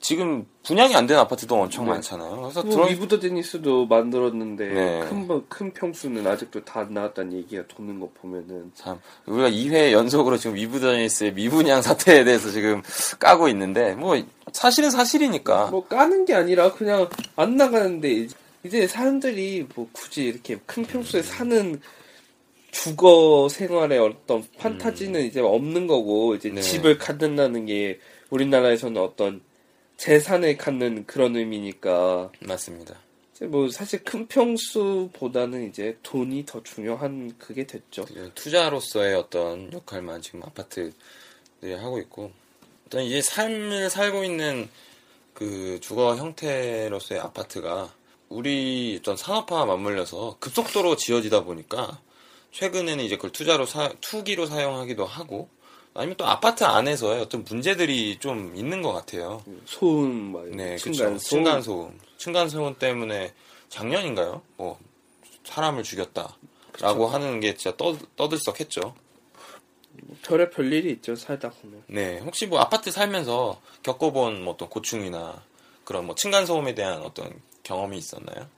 지금 0.00 0.46
분양이 0.62 0.94
안 0.94 1.06
된 1.06 1.18
아파트도 1.18 1.54
엄청 1.60 1.84
네. 1.84 1.90
많잖아요. 1.92 2.40
그래서 2.40 2.62
뭐 2.62 2.70
들어 2.72 2.86
위브더 2.86 3.20
데니스도 3.20 3.84
만들었는데 3.86 4.66
네. 4.68 5.00
큰, 5.08 5.28
번- 5.28 5.44
큰 5.48 5.72
평수는 5.72 6.26
아직도 6.26 6.64
다 6.64 6.80
안 6.80 6.94
나왔다는 6.94 7.34
얘기가 7.34 7.64
도는 7.68 8.00
거 8.00 8.08
보면은 8.14 8.72
참 8.74 8.98
우리가 9.26 9.50
2회 9.50 9.92
연속으로 9.92 10.38
지금 10.38 10.56
위브더니스의 10.56 11.34
미분양 11.34 11.82
사태에 11.82 12.24
대해서 12.24 12.50
지금 12.50 12.80
까고 13.18 13.48
있는데 13.48 13.94
뭐 13.94 14.16
사실은 14.52 14.90
사실이니까 14.90 15.66
뭐 15.70 15.86
까는 15.86 16.24
게 16.24 16.32
아니라 16.34 16.72
그냥 16.72 17.08
안 17.36 17.56
나가는데 17.56 18.28
이제- 18.64 18.86
사람들이 18.86 19.66
뭐 19.74 19.86
굳이 19.92 20.24
이렇게 20.24 20.58
큰 20.64 20.82
평수에 20.84 21.20
사는 21.22 21.78
주거 22.70 23.48
생활의 23.50 23.98
어떤 23.98 24.44
판타지는 24.58 25.26
이제 25.26 25.40
없는 25.40 25.86
거고 25.86 26.34
이제 26.36 26.48
음. 26.48 26.54
네. 26.54 26.62
집을 26.62 26.96
갖는다는 26.98 27.66
게 27.66 27.98
우리나라에서는 28.30 29.00
어떤 29.02 29.40
재산을 30.00 30.56
갖는 30.56 31.04
그런 31.04 31.36
의미니까 31.36 32.32
맞습니다. 32.40 32.94
뭐 33.42 33.68
사실 33.68 34.02
큰 34.02 34.26
평수보다는 34.26 35.68
이제 35.68 35.98
돈이 36.02 36.46
더 36.46 36.62
중요한 36.62 37.36
그게 37.36 37.66
됐죠. 37.66 38.06
그 38.06 38.30
투자로서의 38.34 39.14
어떤 39.14 39.70
역할만 39.70 40.22
지금 40.22 40.42
아파트들이 40.42 41.74
하고 41.78 41.98
있고 41.98 42.32
어떤 42.86 43.02
이제 43.02 43.20
삶을 43.20 43.90
살고 43.90 44.24
있는 44.24 44.70
그 45.34 45.78
주거 45.82 46.16
형태로서의 46.16 47.20
아파트가 47.20 47.92
우리 48.30 48.96
어떤 48.98 49.18
산업화와 49.18 49.66
맞물려서 49.66 50.38
급속도로 50.40 50.96
지어지다 50.96 51.44
보니까 51.44 52.00
최근에는 52.52 53.04
이제 53.04 53.16
그걸 53.16 53.32
투자로 53.32 53.66
사, 53.66 53.92
투기로 54.00 54.46
사용하기도 54.46 55.04
하고 55.04 55.50
아니면 56.00 56.16
또 56.16 56.26
아파트 56.26 56.64
안에서의 56.64 57.20
어떤 57.20 57.44
문제들이 57.44 58.16
좀 58.20 58.56
있는 58.56 58.80
것 58.80 58.90
같아요. 58.94 59.44
소음, 59.66 60.32
막 60.32 60.48
네, 60.48 60.76
층간. 60.76 60.96
소음. 60.96 61.18
층간 61.18 61.62
소음. 61.62 62.00
층간 62.16 62.48
소음 62.48 62.74
때문에 62.78 63.34
작년인가요? 63.68 64.40
뭐 64.56 64.78
사람을 65.44 65.82
죽였다라고 65.82 67.06
하는 67.06 67.40
게 67.40 67.54
진짜 67.54 67.76
떠, 67.76 67.98
떠들썩했죠. 68.16 68.94
별의 70.22 70.48
별 70.48 70.72
일이 70.72 70.90
있죠 70.92 71.14
살다 71.14 71.50
보면. 71.50 71.84
네, 71.88 72.18
혹시 72.20 72.46
뭐 72.46 72.60
아파트 72.60 72.90
살면서 72.90 73.60
겪어본 73.82 74.42
뭐 74.42 74.54
어떤 74.54 74.70
고충이나 74.70 75.44
그런 75.84 76.06
뭐 76.06 76.14
층간 76.14 76.46
소음에 76.46 76.74
대한 76.74 77.02
어떤 77.02 77.30
경험이 77.62 77.98
있었나요? 77.98 78.48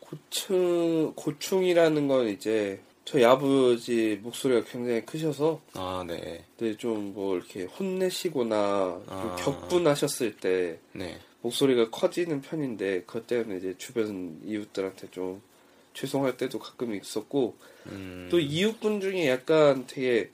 고충 0.00 1.14
고충이라는 1.16 2.08
건 2.08 2.28
이제 2.28 2.82
저희 3.10 3.24
아버지 3.24 4.20
목소리가 4.22 4.62
굉장히 4.70 5.04
크셔서 5.04 5.60
아, 5.74 6.04
네, 6.06 6.44
근데 6.56 6.76
좀뭐 6.76 7.38
이렇게 7.38 7.64
혼내시거나 7.64 9.02
좀 9.04 9.08
아. 9.08 9.36
격분하셨을 9.36 10.36
때 10.36 10.78
네, 10.92 11.18
목소리가 11.40 11.90
커지는 11.90 12.40
편인데 12.40 13.02
그것 13.02 13.26
때문에 13.26 13.56
이제 13.56 13.74
주변 13.78 14.40
이웃들한테 14.46 15.08
좀 15.10 15.42
죄송할 15.92 16.36
때도 16.36 16.60
가끔 16.60 16.94
있었고 16.94 17.56
음, 17.86 18.28
또 18.30 18.38
이웃분 18.38 19.00
중에 19.00 19.28
약간 19.28 19.88
되게 19.88 20.30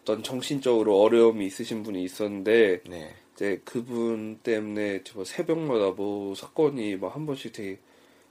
어떤 0.00 0.22
정신적으로 0.22 1.02
어려움이 1.02 1.44
있으신 1.44 1.82
분이 1.82 2.02
있었는데 2.04 2.80
네, 2.88 3.14
이제 3.34 3.60
그분 3.66 4.38
때문에 4.42 5.02
저 5.04 5.24
새벽마다 5.24 5.90
뭐 5.90 6.34
사건이 6.34 6.96
막 6.96 7.14
한 7.14 7.26
번씩 7.26 7.52
되게 7.52 7.76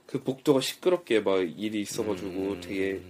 그 0.04 0.20
복도가 0.24 0.62
시끄럽게 0.62 1.20
막 1.20 1.38
일이 1.38 1.80
있어가지고 1.82 2.28
음, 2.28 2.60
되게 2.60 3.00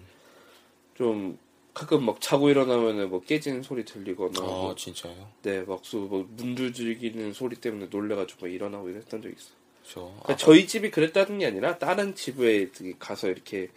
좀 0.98 1.38
가끔 1.74 2.04
막 2.04 2.20
자고 2.20 2.50
일어나면은 2.50 3.08
뭐 3.08 3.20
깨지는 3.20 3.62
소리 3.62 3.84
들리거나 3.84 4.40
아, 4.40 4.42
뭐 4.42 4.74
진짜요? 4.74 5.14
네, 5.42 5.61
막문 5.62 6.56
두들기는 6.56 7.32
소리 7.32 7.54
때문에 7.54 7.87
놀래가지고 7.88 8.46
막 8.46 8.52
일어나고 8.52 8.90
이랬던 8.90 9.22
적 9.22 9.28
있어. 9.28 9.50
저 9.84 10.00
그러니까 10.00 10.37
저희 10.37 10.66
집이 10.66 10.90
그랬다는 10.90 11.38
게 11.38 11.46
아니라 11.46 11.78
다른 11.78 12.16
집에 12.16 12.68
가서 12.98 13.28
이렇게 13.28 13.68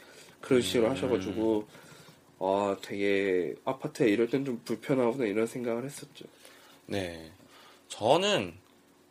그런 0.41 0.63
식으로 0.63 0.87
음. 0.87 0.91
하셔가지고 0.93 1.67
아 2.39 2.75
되게 2.81 3.53
아파트에 3.65 4.09
이럴 4.09 4.27
땐 4.27 4.43
좀 4.43 4.59
불편하구나 4.65 5.25
이런 5.25 5.45
생각을 5.45 5.85
했었죠. 5.85 6.25
네. 6.87 7.31
저는 7.87 8.55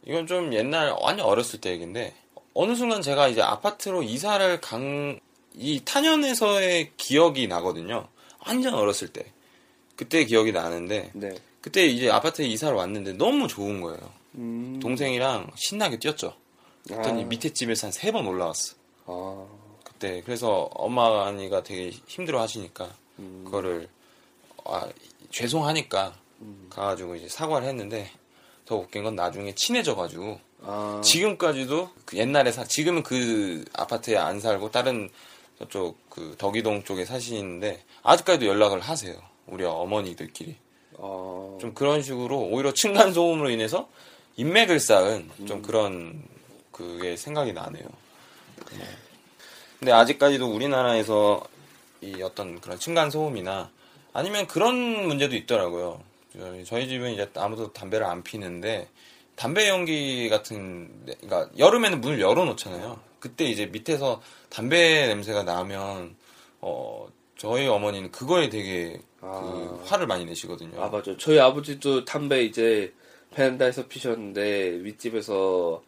이건 0.05 0.27
좀 0.27 0.53
옛날 0.53 0.96
완전 1.01 1.27
어렸을 1.27 1.61
때 1.61 1.70
얘기인데 1.70 2.12
어느 2.55 2.75
순간 2.75 3.03
제가 3.03 3.29
이제 3.29 3.40
아파트로 3.40 4.03
이사를 4.03 4.61
간 4.61 5.20
이 5.61 5.83
탄현에서의 5.85 6.92
기억이 6.96 7.46
나거든요. 7.46 8.09
완전 8.46 8.75
어렸을 8.75 9.09
때. 9.09 9.31
그때 9.94 10.25
기억이 10.25 10.53
나는데 10.53 11.11
네. 11.12 11.35
그때 11.61 11.85
이제 11.87 12.11
아파트에 12.11 12.46
이사를 12.46 12.75
왔는데 12.75 13.12
너무 13.14 13.46
좋은 13.46 13.83
거예요. 13.83 14.01
음. 14.37 14.81
동생이랑 14.81 15.51
신나게 15.57 15.99
뛰었죠. 15.99 16.35
그랬더니 16.88 17.25
아. 17.25 17.27
밑에 17.27 17.53
집에서 17.53 17.88
한 17.88 17.92
세 17.92 18.11
번 18.11 18.27
올라왔어. 18.27 18.75
아. 19.05 19.46
그때 19.85 20.23
그래서 20.25 20.70
엄마가 20.73 21.35
되게 21.62 21.90
힘들어 22.07 22.40
하시니까 22.40 22.88
음. 23.18 23.42
그거를 23.44 23.90
아, 24.64 24.88
죄송하니까 25.31 26.14
음. 26.40 26.68
가가지고 26.70 27.16
이제 27.16 27.29
사과를 27.29 27.68
했는데 27.68 28.11
더 28.64 28.77
웃긴 28.77 29.03
건 29.05 29.14
나중에 29.14 29.55
친해져가지고 29.55 30.40
아. 30.62 31.03
지금까지도 31.05 31.90
그 32.07 32.16
옛날에 32.16 32.51
사 32.53 32.64
지금은 32.64 33.03
그 33.03 33.66
아파트에 33.75 34.16
안 34.16 34.40
살고 34.40 34.70
다른 34.70 35.11
저쪽 35.61 35.99
그 36.09 36.35
덕이동 36.38 36.85
쪽에 36.85 37.05
사시는데 37.05 37.83
아직까지도 38.03 38.46
연락을 38.46 38.81
하세요 38.81 39.14
우리 39.46 39.64
어머니들끼리 39.64 40.57
아. 40.99 41.59
좀 41.61 41.73
그런 41.75 42.03
식으로 42.03 42.38
오히려 42.38 42.73
층간 42.73 43.12
소음으로 43.12 43.51
인해서 43.51 43.88
인맥을 44.37 44.81
쌓은 44.81 45.31
좀 45.46 45.61
그런 45.61 46.23
그게 46.73 47.14
생각이 47.16 47.53
나네요. 47.53 47.85
네. 48.73 48.85
근데 49.79 49.92
아직까지도 49.92 50.46
우리나라에서 50.51 51.42
이 52.01 52.23
어떤 52.23 52.59
그런 52.61 52.79
층간 52.79 53.11
소음이나 53.11 53.70
아니면 54.14 54.46
그런 54.46 55.07
문제도 55.07 55.35
있더라고요. 55.37 56.03
저희- 56.66 56.88
집은 56.88 57.12
이제 57.12 57.29
아무도 57.35 57.73
담배를 57.73 58.07
안 58.07 58.23
피는데 58.23 58.88
담배 59.37 59.68
연기 59.68 60.29
같은 60.31 61.05
데- 61.05 61.14
그러니까 61.20 61.51
여름에는 61.59 62.01
문을 62.01 62.20
열어 62.20 62.44
놓잖아요. 62.46 62.99
그때 63.21 63.45
이제 63.45 63.67
밑에서 63.67 64.21
담배 64.49 65.07
냄새가 65.07 65.43
나면 65.45 66.17
어 66.61 67.07
저희 67.39 67.67
어머니는 67.69 68.11
그거에 68.11 68.49
되게 68.49 69.01
그 69.21 69.27
아. 69.27 69.81
화를 69.85 70.07
많이 70.07 70.25
내시거든요. 70.25 70.83
아 70.83 70.89
맞아. 70.89 71.15
저희 71.19 71.39
아버지도 71.39 72.05
담배 72.05 72.43
이제 72.43 72.93
베란다에서 73.35 73.87
피셨는데 73.87 74.81
윗집에서 74.83 75.83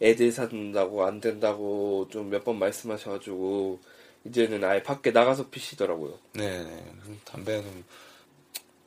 애들 0.00 0.32
산다고 0.32 1.04
안 1.04 1.20
된다고 1.20 2.08
좀 2.10 2.30
몇 2.30 2.44
번 2.44 2.58
말씀하셔가지고 2.58 3.78
이제는 4.24 4.64
아예 4.64 4.82
밖에 4.82 5.10
나가서 5.10 5.48
피시더라고요. 5.50 6.18
네네. 6.34 6.84
담배는 7.24 7.84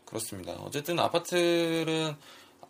그렇습니다. 0.06 0.54
어쨌든 0.54 1.00
아파트는 1.00 2.16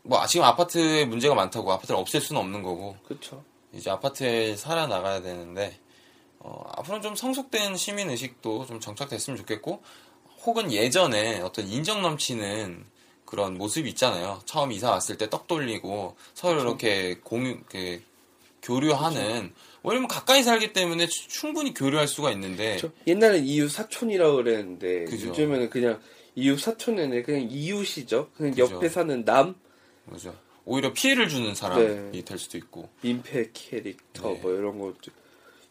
뭐 0.03 0.25
지금 0.27 0.45
아파트에 0.45 1.05
문제가 1.05 1.35
많다고 1.35 1.71
아파트를 1.71 1.99
없앨 1.99 2.21
수는 2.21 2.41
없는 2.41 2.61
거고 2.63 2.95
그렇죠. 3.07 3.43
이제 3.73 3.89
아파트에 3.89 4.55
살아 4.55 4.87
나가야 4.87 5.21
되는데 5.21 5.77
어, 6.39 6.63
앞으로는 6.77 7.01
좀 7.03 7.15
성숙된 7.15 7.75
시민 7.77 8.09
의식도 8.09 8.65
좀 8.65 8.79
정착됐으면 8.79 9.37
좋겠고 9.37 9.81
혹은 10.43 10.71
예전에 10.71 11.39
어떤 11.41 11.67
인정 11.67 12.01
넘치는 12.01 12.85
그런 13.25 13.57
모습이 13.57 13.87
있잖아요. 13.89 14.41
처음 14.45 14.71
이사 14.71 14.89
왔을 14.91 15.17
때 15.17 15.29
떡 15.29 15.47
돌리고 15.47 16.15
서로 16.33 16.61
이렇게 16.61 17.15
공유 17.23 17.51
이렇게 17.51 18.01
교류하는 18.61 19.53
왜냐면 19.83 20.07
가까이 20.07 20.43
살기 20.43 20.73
때문에 20.73 21.07
추- 21.07 21.27
충분히 21.29 21.73
교류할 21.73 22.07
수가 22.07 22.31
있는데 22.31 22.77
그렇죠. 22.77 22.91
옛날엔 23.07 23.45
이웃 23.45 23.69
사촌이라고 23.69 24.35
그랬는데 24.37 25.05
그죠. 25.05 25.29
요즘에는 25.29 25.69
그냥 25.69 25.99
이웃 26.35 26.59
사촌이 26.59 27.01
아니라 27.01 27.23
그냥 27.25 27.47
이웃이죠. 27.49 28.29
그냥 28.35 28.51
그죠. 28.53 28.75
옆에 28.75 28.89
사는 28.89 29.23
남 29.25 29.55
뭐죠? 30.05 30.35
오히려 30.65 30.93
피해를 30.93 31.27
주는 31.27 31.55
사람이 31.55 32.11
네. 32.11 32.21
될 32.23 32.37
수도 32.37 32.57
있고. 32.57 32.89
민폐 33.01 33.49
캐릭터 33.53 34.29
네. 34.29 34.39
뭐 34.41 34.53
이런 34.53 34.79
것도 34.79 35.11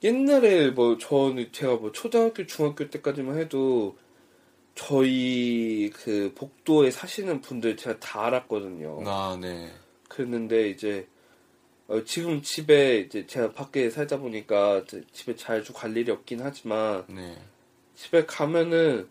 옛날에 0.03 0.71
뭐 0.71 0.97
저는 0.99 1.53
제가 1.53 1.77
뭐 1.77 1.93
초등학교 1.93 2.47
중학교 2.47 2.89
때까지만 2.89 3.39
해도 3.39 3.97
저희 4.75 5.91
그 5.93 6.33
복도에 6.35 6.91
사시는 6.91 7.43
분들 7.43 7.77
제가 7.77 7.99
다 7.99 8.27
알았거든요. 8.27 9.03
아, 9.07 9.39
네. 9.41 9.71
그랬는데 10.09 10.71
이제 10.71 11.07
어, 11.87 12.03
지금 12.05 12.41
집에 12.41 13.01
이제 13.01 13.27
제가 13.27 13.53
밖에 13.53 13.91
살다 13.91 14.19
보니까 14.19 14.85
집에 15.13 15.35
자주 15.37 15.73
갈 15.73 15.97
일이 15.97 16.11
없긴 16.11 16.41
하지만 16.41 17.05
네. 17.09 17.37
집에 17.95 18.25
가면은 18.25 19.09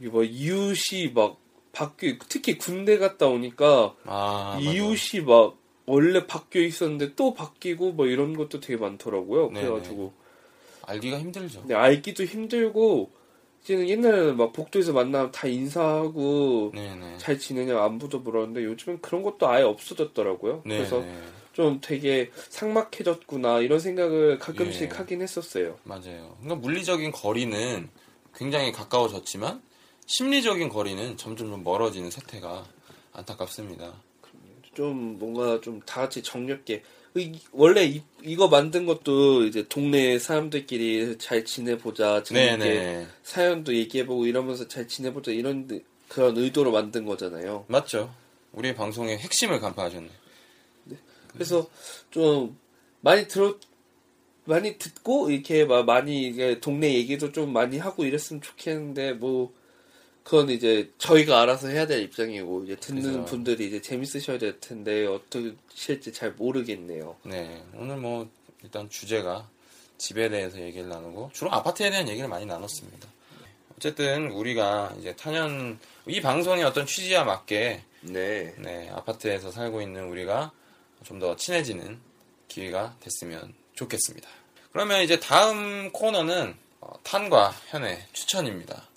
이뭐 0.00 0.22
이웃이 0.22 1.12
막 1.14 1.38
바뀌 1.76 2.18
특히 2.28 2.56
군대 2.56 2.96
갔다 2.96 3.26
오니까 3.26 3.94
아, 4.06 4.58
맞아. 4.58 4.70
이웃이 4.70 5.22
막 5.24 5.58
원래 5.84 6.26
바뀌어 6.26 6.62
있었는데 6.62 7.14
또 7.14 7.34
바뀌고 7.34 7.92
뭐 7.92 8.06
이런 8.06 8.34
것도 8.34 8.60
되게 8.60 8.78
많더라고요. 8.78 9.50
네네. 9.50 9.60
그래가지고 9.60 10.12
알기가 10.82 11.18
힘들죠. 11.18 11.60
근데 11.60 11.74
알기도 11.74 12.24
힘들고 12.24 13.10
이제는 13.62 13.90
옛날에는 13.90 14.36
막 14.38 14.54
복도에서 14.54 14.94
만나면 14.94 15.32
다 15.32 15.48
인사하고 15.48 16.72
네네. 16.74 17.18
잘 17.18 17.38
지내냐 17.38 17.78
안부도 17.82 18.20
물었는데 18.20 18.64
요즘엔 18.64 19.02
그런 19.02 19.22
것도 19.22 19.46
아예 19.46 19.62
없어졌더라고요. 19.62 20.62
네, 20.64 20.78
그래서 20.78 21.00
네. 21.00 21.14
좀 21.52 21.80
되게 21.82 22.30
삭막해졌구나 22.48 23.60
이런 23.60 23.80
생각을 23.80 24.38
가끔씩 24.38 24.82
예. 24.92 24.96
하긴 24.96 25.20
했었어요. 25.20 25.78
맞아요. 25.84 26.36
그러니까 26.40 26.54
물리적인 26.56 27.12
거리는 27.12 27.88
굉장히 28.34 28.72
가까워졌지만 28.72 29.62
심리적인 30.06 30.68
거리는 30.68 31.16
점점 31.16 31.48
좀 31.50 31.64
멀어지는 31.64 32.10
세태가 32.10 32.64
안타깝습니다. 33.12 33.94
좀 34.74 35.18
뭔가 35.18 35.60
좀 35.60 35.80
다 35.86 36.02
같이 36.02 36.22
정겹게 36.22 36.82
이- 37.16 37.40
원래 37.52 37.84
이, 37.86 38.02
이거 38.22 38.46
만든 38.48 38.84
것도 38.84 39.44
이제 39.44 39.66
동네 39.68 40.18
사람들끼리 40.18 41.16
잘 41.18 41.44
지내보자 41.46 42.22
재밌게 42.22 42.56
네네. 42.58 43.06
사연도 43.22 43.74
얘기해보고 43.74 44.26
이러면서 44.26 44.68
잘 44.68 44.86
지내보자 44.86 45.30
이런 45.32 45.66
느- 45.66 45.80
그런 46.08 46.36
의도로 46.36 46.72
만든 46.72 47.06
거잖아요. 47.06 47.64
맞죠. 47.68 48.14
우리의 48.52 48.74
방송의 48.74 49.16
핵심을 49.18 49.60
간파하셨네. 49.60 50.08
그래서 51.32 51.68
좀 52.10 52.58
많이 53.00 53.26
들어 53.28 53.56
많이 54.44 54.78
듣고 54.78 55.30
이렇게 55.30 55.64
막 55.64 55.84
많이 55.86 56.22
이게 56.28 56.60
동네 56.60 56.92
얘기도 56.94 57.32
좀 57.32 57.52
많이 57.52 57.78
하고 57.78 58.04
이랬으면 58.04 58.40
좋겠는데 58.42 59.14
뭐 59.14 59.52
그건 60.26 60.50
이제 60.50 60.90
저희가 60.98 61.40
알아서 61.42 61.68
해야 61.68 61.86
될 61.86 62.02
입장이고 62.02 62.64
이제 62.64 62.74
듣는 62.74 63.02
그죠. 63.02 63.24
분들이 63.26 63.68
이제 63.68 63.80
재밌으셔야 63.80 64.38
될 64.38 64.58
텐데 64.58 65.06
어떻게 65.06 65.54
실지 65.72 66.12
잘 66.12 66.32
모르겠네요. 66.32 67.14
네. 67.22 67.62
오늘 67.74 67.96
뭐 67.98 68.28
일단 68.64 68.90
주제가 68.90 69.48
집에 69.98 70.28
대해서 70.28 70.60
얘기를 70.60 70.88
나누고 70.88 71.30
주로 71.32 71.52
아파트에 71.52 71.90
대한 71.90 72.08
얘기를 72.08 72.28
많이 72.28 72.44
나눴습니다. 72.44 73.08
어쨌든 73.76 74.32
우리가 74.32 74.96
이제 74.98 75.14
탄현 75.14 75.78
이 76.08 76.20
방송의 76.20 76.64
어떤 76.64 76.86
취지와 76.86 77.22
맞게 77.22 77.84
네. 78.00 78.54
네, 78.58 78.88
아파트에서 78.90 79.52
살고 79.52 79.80
있는 79.80 80.08
우리가 80.08 80.50
좀 81.04 81.20
더 81.20 81.36
친해지는 81.36 82.00
기회가 82.48 82.96
됐으면 82.98 83.54
좋겠습니다. 83.74 84.28
그러면 84.72 85.02
이제 85.02 85.20
다음 85.20 85.92
코너는 85.92 86.56
어, 86.80 86.92
탄과 87.04 87.50
현의 87.68 88.04
추천입니다. 88.12 88.88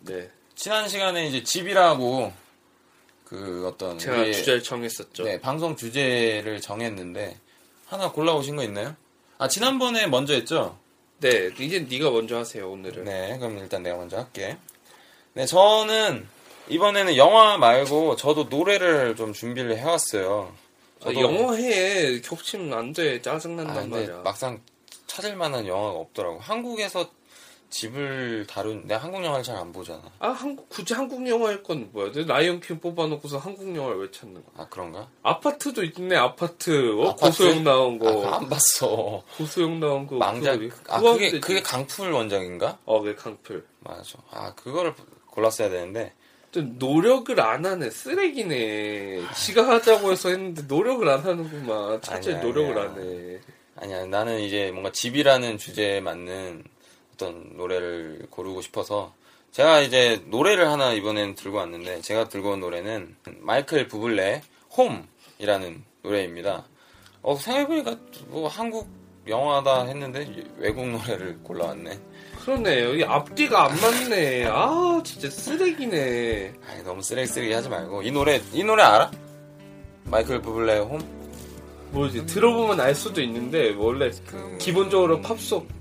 네. 0.00 0.30
지난 0.58 0.88
시간에 0.88 1.28
이제 1.28 1.44
집이라고 1.44 2.32
그 3.24 3.64
어떤 3.68 3.96
제가 3.96 4.16
우리의- 4.24 4.32
주제를 4.34 4.62
정했었죠. 4.64 5.22
네, 5.22 5.40
방송 5.40 5.76
주제를 5.76 6.60
정했는데 6.60 7.36
하나 7.86 8.10
골라오신 8.10 8.56
거 8.56 8.64
있나요? 8.64 8.96
아 9.38 9.46
지난번에 9.46 10.08
먼저 10.08 10.34
했죠? 10.34 10.76
네, 11.20 11.50
이제 11.60 11.78
네가 11.88 12.10
먼저 12.10 12.38
하세요 12.38 12.68
오늘은. 12.70 13.04
네, 13.04 13.38
그럼 13.38 13.58
일단 13.58 13.84
내가 13.84 13.98
먼저 13.98 14.16
할게. 14.16 14.56
네, 15.34 15.46
저는 15.46 16.26
이번에는 16.68 17.16
영화 17.16 17.56
말고 17.56 18.16
저도 18.16 18.44
노래를 18.44 19.14
좀 19.14 19.32
준비를 19.32 19.78
해왔어요. 19.78 20.52
아, 21.04 21.12
영어해 21.12 22.20
겹치면 22.20 22.76
안 22.76 22.92
돼. 22.92 23.22
짜증난단 23.22 23.76
아, 23.78 23.86
말이야. 23.86 24.16
막상 24.24 24.60
찾을 25.06 25.36
만한 25.36 25.68
영화가 25.68 25.96
없더라고. 26.00 26.40
한국에서 26.40 27.10
집을 27.70 28.46
다룬, 28.48 28.86
내가 28.86 29.02
한국 29.04 29.22
영화를 29.24 29.44
잘 29.44 29.56
안 29.56 29.72
보잖아. 29.72 30.02
아 30.18 30.28
한국 30.30 30.68
굳이 30.68 30.94
한국 30.94 31.26
영화일 31.28 31.62
건 31.62 31.90
뭐야? 31.92 32.12
내 32.12 32.24
라이언 32.24 32.60
킹 32.60 32.80
뽑아놓고서 32.80 33.38
한국 33.38 33.74
영화를 33.74 34.00
왜 34.00 34.10
찾는 34.10 34.34
거야? 34.34 34.44
아, 34.56 34.68
그런가? 34.68 35.08
아파트도 35.22 35.84
있네 35.84 36.16
아파트. 36.16 36.96
어? 37.00 37.10
아파트? 37.10 37.20
고소영 37.44 37.64
나온 37.64 37.96
아, 37.96 37.98
거. 37.98 38.14
그거 38.14 38.28
안 38.30 38.48
봤어. 38.48 39.22
고소영 39.36 39.80
나온 39.80 40.06
거. 40.06 40.16
망작. 40.16 40.58
그거, 40.58 40.76
아, 40.88 40.98
그거 40.98 41.12
그게, 41.12 41.24
되지. 41.30 41.40
그게 41.40 41.62
강풀 41.62 42.10
원작인가? 42.12 42.78
어, 42.84 43.02
그 43.02 43.14
강풀. 43.14 43.66
맞아. 43.80 44.18
아, 44.30 44.54
그거를 44.54 44.94
골랐어야 45.30 45.68
되는데. 45.68 46.14
좀 46.50 46.76
노력을 46.78 47.38
안 47.40 47.66
하네. 47.66 47.90
쓰레기네. 47.90 49.20
지가 49.36 49.68
하자고 49.68 50.12
해서 50.12 50.30
했는데 50.30 50.62
노력을 50.66 51.06
안 51.06 51.20
하는구만. 51.20 52.00
차라리 52.00 52.34
노력을. 52.36 52.78
안 52.78 52.98
해. 52.98 53.40
아니야, 53.76 54.06
나는 54.06 54.40
이제 54.40 54.70
뭔가 54.72 54.90
집이라는 54.90 55.58
주제에 55.58 56.00
맞는 56.00 56.64
어떤 57.18 57.50
노래를 57.56 58.28
고르고 58.30 58.62
싶어서 58.62 59.12
제가 59.50 59.80
이제 59.80 60.22
노래를 60.26 60.68
하나 60.68 60.92
이번엔 60.92 61.34
들고 61.34 61.58
왔는데 61.58 62.00
제가 62.00 62.28
들고 62.28 62.52
온 62.52 62.60
노래는 62.60 63.16
마이클 63.40 63.88
부블레 63.88 64.42
홈이라는 64.76 65.82
노래입니다. 66.02 66.64
어, 67.22 67.34
생각해보니까 67.34 67.96
뭐 68.28 68.46
한국 68.46 68.86
영화다 69.26 69.86
했는데 69.86 70.32
외국 70.58 70.86
노래를 70.86 71.40
골라왔네. 71.42 71.98
그러네. 72.44 72.84
여기 72.84 73.04
앞뒤가 73.04 73.64
안 73.64 73.76
맞네. 73.80 74.46
아, 74.46 75.02
진짜 75.04 75.28
쓰레기네. 75.28 76.54
아이, 76.70 76.82
너무 76.84 77.02
쓰레기 77.02 77.26
쓰레기 77.26 77.52
하지 77.52 77.68
말고 77.68 78.02
이 78.02 78.12
노래 78.12 78.40
이 78.52 78.62
노래 78.62 78.84
알아? 78.84 79.10
마이클 80.04 80.40
부블레 80.40 80.78
홈? 80.78 81.00
뭐지? 81.90 82.26
들어보면 82.26 82.80
알 82.80 82.94
수도 82.94 83.20
있는데 83.22 83.74
원래 83.74 84.10
기본적으로 84.58 85.20
팝송은 85.20 85.77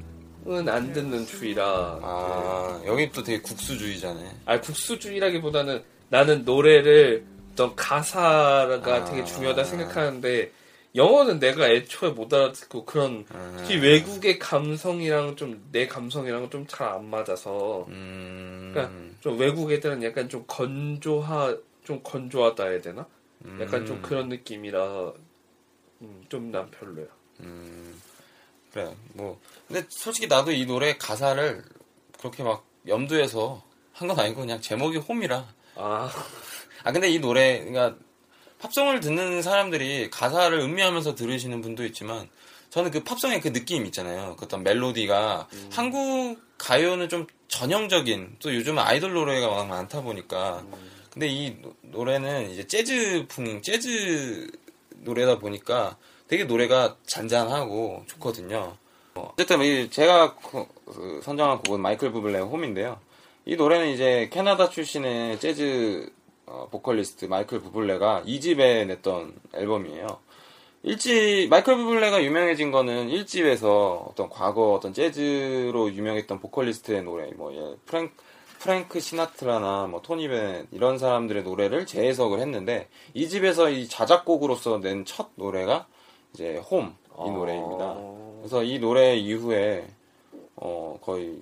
안 0.69 0.93
듣는 0.93 1.25
주의라. 1.25 1.99
아 2.01 2.81
여기 2.85 3.11
또 3.11 3.23
되게 3.23 3.41
국수주의자네. 3.41 4.35
아 4.45 4.61
국수주의라기보다는 4.61 5.83
나는 6.09 6.45
노래를 6.45 7.25
어떤 7.53 7.75
가사가 7.75 8.95
아. 8.95 9.05
되게 9.05 9.23
중요하다 9.25 9.63
생각하는데 9.63 10.51
영어는 10.95 11.39
내가 11.39 11.67
애초에 11.69 12.11
못 12.11 12.33
알아듣고 12.33 12.85
그런 12.85 13.25
음. 13.31 13.55
특히 13.57 13.77
외국의 13.77 14.39
감성이랑 14.39 15.35
좀 15.35 15.67
내 15.71 15.85
감성이랑 15.87 16.49
좀 16.49 16.65
잘 16.67 16.87
안 16.89 17.05
맞아서 17.09 17.85
음. 17.89 18.71
그러니까 18.73 18.93
좀 19.21 19.37
외국 19.39 19.71
애들은 19.71 20.01
약간 20.03 20.29
좀 20.29 20.43
건조하 20.47 21.57
좀 21.83 21.99
건조하다 22.03 22.63
해야 22.67 22.81
되나? 22.81 23.05
약간 23.61 23.85
좀 23.85 23.97
음. 23.97 24.01
그런 24.01 24.29
느낌이라 24.29 25.13
음, 26.01 26.23
좀난 26.29 26.69
별로야. 26.71 27.05
음, 27.41 27.96
그래. 28.73 28.93
뭐, 29.13 29.39
근데 29.67 29.85
솔직히 29.89 30.27
나도 30.27 30.51
이 30.51 30.65
노래 30.65 30.97
가사를 30.97 31.63
그렇게 32.19 32.43
막 32.43 32.65
염두에서 32.87 33.63
한 33.93 34.07
건 34.07 34.19
아니고 34.19 34.41
그냥 34.41 34.61
제목이 34.61 34.97
홈이라. 34.97 35.47
아 35.75 36.11
아, 36.83 36.91
근데 36.91 37.09
이 37.09 37.19
노래, 37.19 37.59
그러니까 37.65 37.95
팝송을 38.59 38.99
듣는 38.99 39.41
사람들이 39.41 40.09
가사를 40.09 40.57
음미하면서 40.59 41.15
들으시는 41.15 41.61
분도 41.61 41.83
있지만 41.85 42.29
저는 42.69 42.91
그 42.91 43.03
팝송의 43.03 43.41
그 43.41 43.51
느낌 43.53 43.85
있잖아요. 43.87 44.35
그 44.37 44.45
어떤 44.45 44.63
멜로디가 44.63 45.47
한국 45.71 46.39
가요는 46.57 47.09
좀 47.09 47.25
전형적인 47.47 48.37
또 48.39 48.53
요즘 48.53 48.77
아이돌 48.77 49.13
노래가 49.13 49.47
워낙 49.47 49.65
많다 49.67 50.01
보니까 50.01 50.63
근데 51.11 51.27
이 51.27 51.55
노- 51.61 51.75
노래는 51.81 52.51
이제 52.51 52.67
재즈풍 52.67 53.61
재즈 53.61 54.51
노래다 54.97 55.39
보니까 55.39 55.97
되게 56.27 56.43
노래가 56.43 56.95
잔잔하고 57.05 58.03
좋거든요. 58.07 58.75
어, 59.15 59.31
어쨌든 59.33 59.61
이 59.61 59.89
제가 59.89 60.35
그- 60.35 60.65
그 60.85 61.21
선정한 61.23 61.59
곡은 61.63 61.79
마이클 61.81 62.11
부블레의 62.11 62.43
Home인데요. 62.43 62.99
이 63.45 63.55
노래는 63.55 63.87
이제 63.89 64.29
캐나다 64.31 64.69
출신의 64.69 65.39
재즈 65.39 66.11
어, 66.45 66.67
보컬리스트 66.71 67.25
마이클 67.25 67.59
부블레가 67.59 68.23
2집에 68.25 68.85
냈던 68.87 69.33
앨범이에요. 69.53 70.07
1집 70.85 71.49
마이클 71.49 71.75
부블레가 71.75 72.23
유명해진 72.23 72.71
거는 72.71 73.09
1집에서 73.09 74.07
어떤 74.07 74.29
과거 74.29 74.73
어떤 74.73 74.93
재즈로 74.93 75.91
유명했던 75.91 76.39
보컬리스트의 76.39 77.03
노래 77.03 77.29
뭐 77.35 77.53
예, 77.53 77.75
프랭크 77.85 78.13
프랭크 78.59 78.99
시나트라나 78.99 79.87
뭐 79.87 80.01
토니 80.01 80.27
베넷 80.29 80.67
이런 80.71 80.97
사람들의 80.97 81.43
노래를 81.43 81.85
재해석을 81.85 82.39
했는데 82.39 82.87
2집에서 83.13 83.69
이 83.69 83.87
자작곡으로서 83.89 84.77
낸 84.79 85.03
첫 85.03 85.29
노래가 85.35 85.87
이제 86.33 86.57
홈 86.57 86.95
이 87.25 87.31
노래입니다. 87.31 87.83
어, 87.97 88.37
그래서 88.41 88.63
이 88.63 88.77
노래 88.77 89.15
이후에 89.15 89.87
어 90.55 90.99
거의 91.01 91.41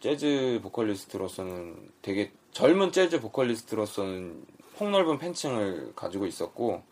재즈 0.00 0.60
보컬리스트로서는 0.62 1.90
되게 2.02 2.30
젊은 2.52 2.92
재즈 2.92 3.20
보컬리스트로서는 3.20 4.44
폭넓은 4.76 5.18
팬층을 5.18 5.94
가지고 5.96 6.26
있었고 6.26 6.82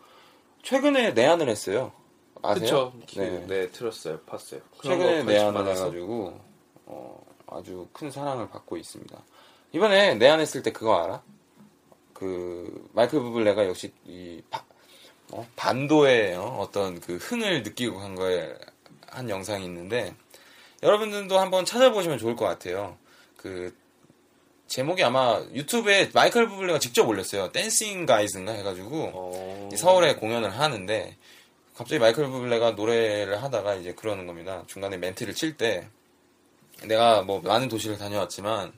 최근에 0.61 1.13
내한을 1.13 1.47
했어요. 1.47 1.93
아세요? 2.41 2.91
그쵸. 2.99 3.21
네. 3.21 3.45
네. 3.47 3.71
들었어요. 3.71 4.19
봤어요. 4.25 4.59
그런 4.77 4.99
최근에 4.99 5.23
내한을. 5.23 5.61
해가지고 5.71 6.37
어, 6.87 7.25
아주 7.47 7.87
큰 7.93 8.11
사랑을 8.11 8.49
받고 8.49 8.75
있습니다. 8.75 9.17
이번에 9.71 10.15
내한했을 10.15 10.63
때 10.63 10.73
그거 10.73 10.97
알아? 11.01 11.23
그 12.11 12.89
마이클 12.93 13.21
부블레가 13.21 13.65
역시 13.67 13.93
이 14.05 14.41
바- 14.49 14.65
어? 15.31 15.47
반도의 15.55 16.35
어? 16.35 16.57
어떤 16.59 16.99
그 16.99 17.17
흥을 17.17 17.63
느끼고 17.63 17.99
한 17.99 18.15
거에 18.15 18.53
한 19.07 19.29
영상이 19.29 19.65
있는데 19.65 20.13
여러분들도 20.83 21.37
한번 21.39 21.65
찾아보시면 21.65 22.17
좋을 22.17 22.35
것 22.35 22.45
같아요. 22.45 22.97
그 23.35 23.75
제목이 24.67 25.03
아마 25.03 25.41
유튜브에 25.53 26.11
마이클 26.13 26.47
부블레가 26.47 26.79
직접 26.79 27.07
올렸어요. 27.07 27.51
댄싱 27.51 28.05
가이즈인가 28.05 28.51
해가지고 28.53 29.11
어. 29.13 29.69
이 29.73 29.77
서울에 29.77 30.15
공연을 30.15 30.49
하는데 30.59 31.15
갑자기 31.75 31.99
마이클 31.99 32.27
부블레가 32.27 32.71
노래를 32.71 33.41
하다가 33.41 33.75
이제 33.75 33.93
그러는 33.93 34.27
겁니다. 34.27 34.63
중간에 34.67 34.97
멘트를 34.97 35.33
칠 35.33 35.57
때 35.57 35.87
내가 36.83 37.21
뭐 37.23 37.41
많은 37.41 37.69
도시를 37.69 37.97
다녀왔지만 37.97 38.73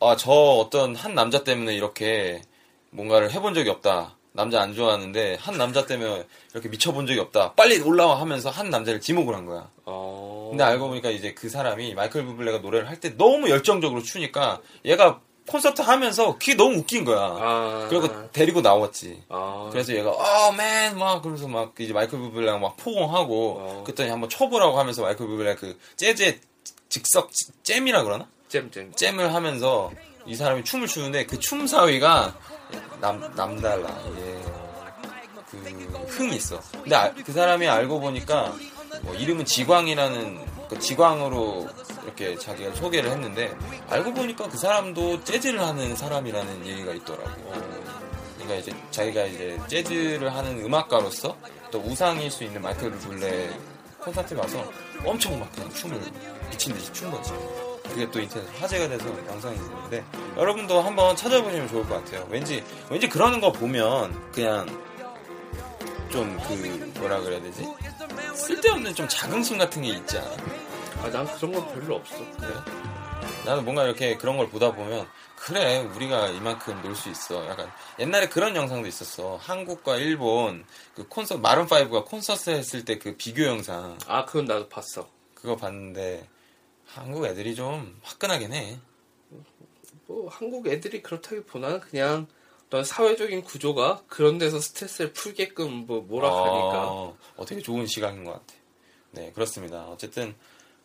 아 0.00 0.16
저 0.16 0.30
어떤 0.30 0.94
한 0.94 1.14
남자 1.14 1.42
때문에 1.44 1.74
이렇게 1.74 2.42
뭔가를 2.90 3.32
해본 3.32 3.54
적이 3.54 3.70
없다. 3.70 4.15
남자 4.36 4.60
안 4.62 4.74
좋아하는데 4.74 5.38
한 5.40 5.56
남자 5.58 5.84
때문에 5.86 6.24
이렇게 6.52 6.68
미쳐본 6.68 7.06
적이 7.06 7.20
없다. 7.20 7.52
빨리 7.54 7.80
올라와 7.80 8.20
하면서 8.20 8.50
한 8.50 8.70
남자를 8.70 9.00
지목을 9.00 9.34
한 9.34 9.46
거야. 9.46 9.68
어. 9.84 10.48
근데 10.50 10.62
알고 10.62 10.88
보니까 10.88 11.10
이제 11.10 11.34
그 11.34 11.48
사람이 11.48 11.94
마이클 11.94 12.24
부블레가 12.24 12.58
노래를 12.58 12.88
할 12.88 13.00
때 13.00 13.16
너무 13.16 13.50
열정적으로 13.50 14.02
추니까 14.02 14.60
얘가 14.84 15.20
콘서트 15.48 15.80
하면서 15.82 16.32
그게 16.38 16.54
너무 16.54 16.78
웃긴 16.78 17.04
거야. 17.04 17.18
아. 17.20 17.86
그리고 17.88 18.30
데리고 18.32 18.60
나왔지. 18.62 19.22
아. 19.28 19.68
그래서 19.70 19.94
얘가 19.94 20.10
어맨 20.10 20.98
막 20.98 21.20
그러면서 21.22 21.46
막 21.48 21.72
이제 21.78 21.92
마이클 21.92 22.18
부블레랑 22.18 22.60
막 22.60 22.76
포옹하고 22.76 23.56
어. 23.60 23.82
그랬더니 23.84 24.10
한번 24.10 24.28
쳐보라고 24.28 24.78
하면서 24.78 25.02
마이클 25.02 25.26
부블레 25.26 25.54
그 25.56 25.78
재즈의 25.96 26.40
지- 26.88 27.02
잼이라 27.62 28.02
그러나 28.04 28.26
잼 28.48 28.70
잼. 28.70 28.92
잼을 28.94 29.34
하면서 29.34 29.90
이 30.26 30.34
사람이 30.34 30.64
춤을 30.64 30.88
추는데 30.88 31.26
그 31.26 31.38
춤 31.38 31.66
사위가 31.66 32.36
남 33.00 33.20
남달라 33.34 33.88
예 34.18 34.66
그 35.48 35.58
흥이 36.08 36.36
있어 36.36 36.60
근데 36.72 36.96
아- 36.96 37.12
그 37.24 37.32
사람이 37.32 37.68
알고 37.68 38.00
보니까 38.00 38.52
뭐 39.02 39.14
이름은 39.14 39.44
지광이라는 39.44 40.44
그 40.68 40.78
지광으로 40.78 41.68
이렇게 42.02 42.36
자기가 42.36 42.74
소개를 42.74 43.10
했는데 43.10 43.54
알고 43.88 44.12
보니까 44.12 44.48
그 44.48 44.56
사람도 44.58 45.22
재즈를 45.22 45.60
하는 45.60 45.94
사람이라는 45.94 46.66
얘기가 46.66 46.92
있더라고. 46.94 47.30
그러니까 48.34 48.54
이제 48.56 48.72
자기가 48.90 49.24
이제 49.26 49.60
재즈를 49.68 50.34
하는 50.34 50.64
음악가로서 50.64 51.36
또 51.70 51.78
우상일 51.78 52.30
수 52.30 52.42
있는 52.42 52.60
마이클 52.62 52.90
부블레 52.90 53.50
콘서트에 54.00 54.36
가서 54.36 54.64
엄청 55.04 55.38
막 55.38 55.50
그냥 55.52 55.70
춤을 55.74 56.00
미친 56.50 56.74
듯이 56.74 56.92
춘 56.92 57.10
거지. 57.10 57.32
그게 57.88 58.10
또 58.10 58.20
인터넷 58.20 58.46
화제가 58.60 58.88
돼서 58.88 59.06
영상이 59.28 59.56
있는데 59.56 60.04
여러분도 60.36 60.80
한번 60.80 61.16
찾아보시면 61.16 61.68
좋을 61.68 61.88
것 61.88 62.04
같아요. 62.04 62.26
왠지 62.30 62.62
왠지 62.90 63.08
그러는 63.08 63.40
거 63.40 63.52
보면 63.52 64.32
그냥 64.32 64.66
좀 66.10 66.36
그 66.46 66.92
뭐라 66.98 67.20
그래야 67.20 67.40
되지? 67.42 67.66
쓸데없는 68.34 68.94
좀 68.94 69.08
자긍심 69.08 69.58
같은 69.58 69.82
게 69.82 69.88
있지 69.88 70.18
않아? 70.18 70.36
아, 71.02 71.10
난 71.10 71.26
그런 71.36 71.52
건 71.52 71.66
별로 71.74 71.96
없어. 71.96 72.16
그래? 72.40 72.54
나는 73.44 73.64
뭔가 73.64 73.84
이렇게 73.84 74.16
그런 74.16 74.36
걸 74.36 74.48
보다 74.48 74.72
보면 74.72 75.06
그래 75.36 75.78
우리가 75.80 76.28
이만큼 76.28 76.80
놀 76.82 76.94
수 76.94 77.08
있어. 77.10 77.46
약간 77.48 77.70
옛날에 77.98 78.28
그런 78.28 78.54
영상도 78.56 78.86
있었어. 78.88 79.38
한국과 79.42 79.96
일본 79.96 80.64
그 80.94 81.06
콘서트 81.08 81.40
마룬 81.40 81.66
5가 81.66 82.04
콘서트 82.06 82.50
했을 82.50 82.84
때 82.84 82.98
그 82.98 83.16
비교 83.16 83.44
영상 83.44 83.98
아, 84.06 84.24
그건 84.24 84.46
나도 84.46 84.68
봤어. 84.68 85.08
그거 85.34 85.56
봤는데 85.56 86.26
한국 86.86 87.24
애들이 87.26 87.54
좀 87.54 87.98
화끈하긴 88.02 88.52
해. 88.52 88.78
뭐 90.06 90.28
한국 90.28 90.66
애들이 90.66 91.02
그렇다기보다는 91.02 91.80
그냥 91.80 92.26
어떤 92.66 92.84
사회적인 92.84 93.42
구조가 93.42 94.04
그런 94.08 94.38
데서 94.38 94.60
스트레스를 94.60 95.12
풀게끔 95.12 95.86
뭐 95.86 96.00
뭐라 96.00 96.28
하니까 96.28 96.90
어, 96.90 97.16
어, 97.36 97.44
되게 97.44 97.60
좋은 97.60 97.86
시각인 97.86 98.24
것 98.24 98.32
같아. 98.32 98.54
네, 99.12 99.32
그렇습니다. 99.32 99.86
어쨌든 99.86 100.34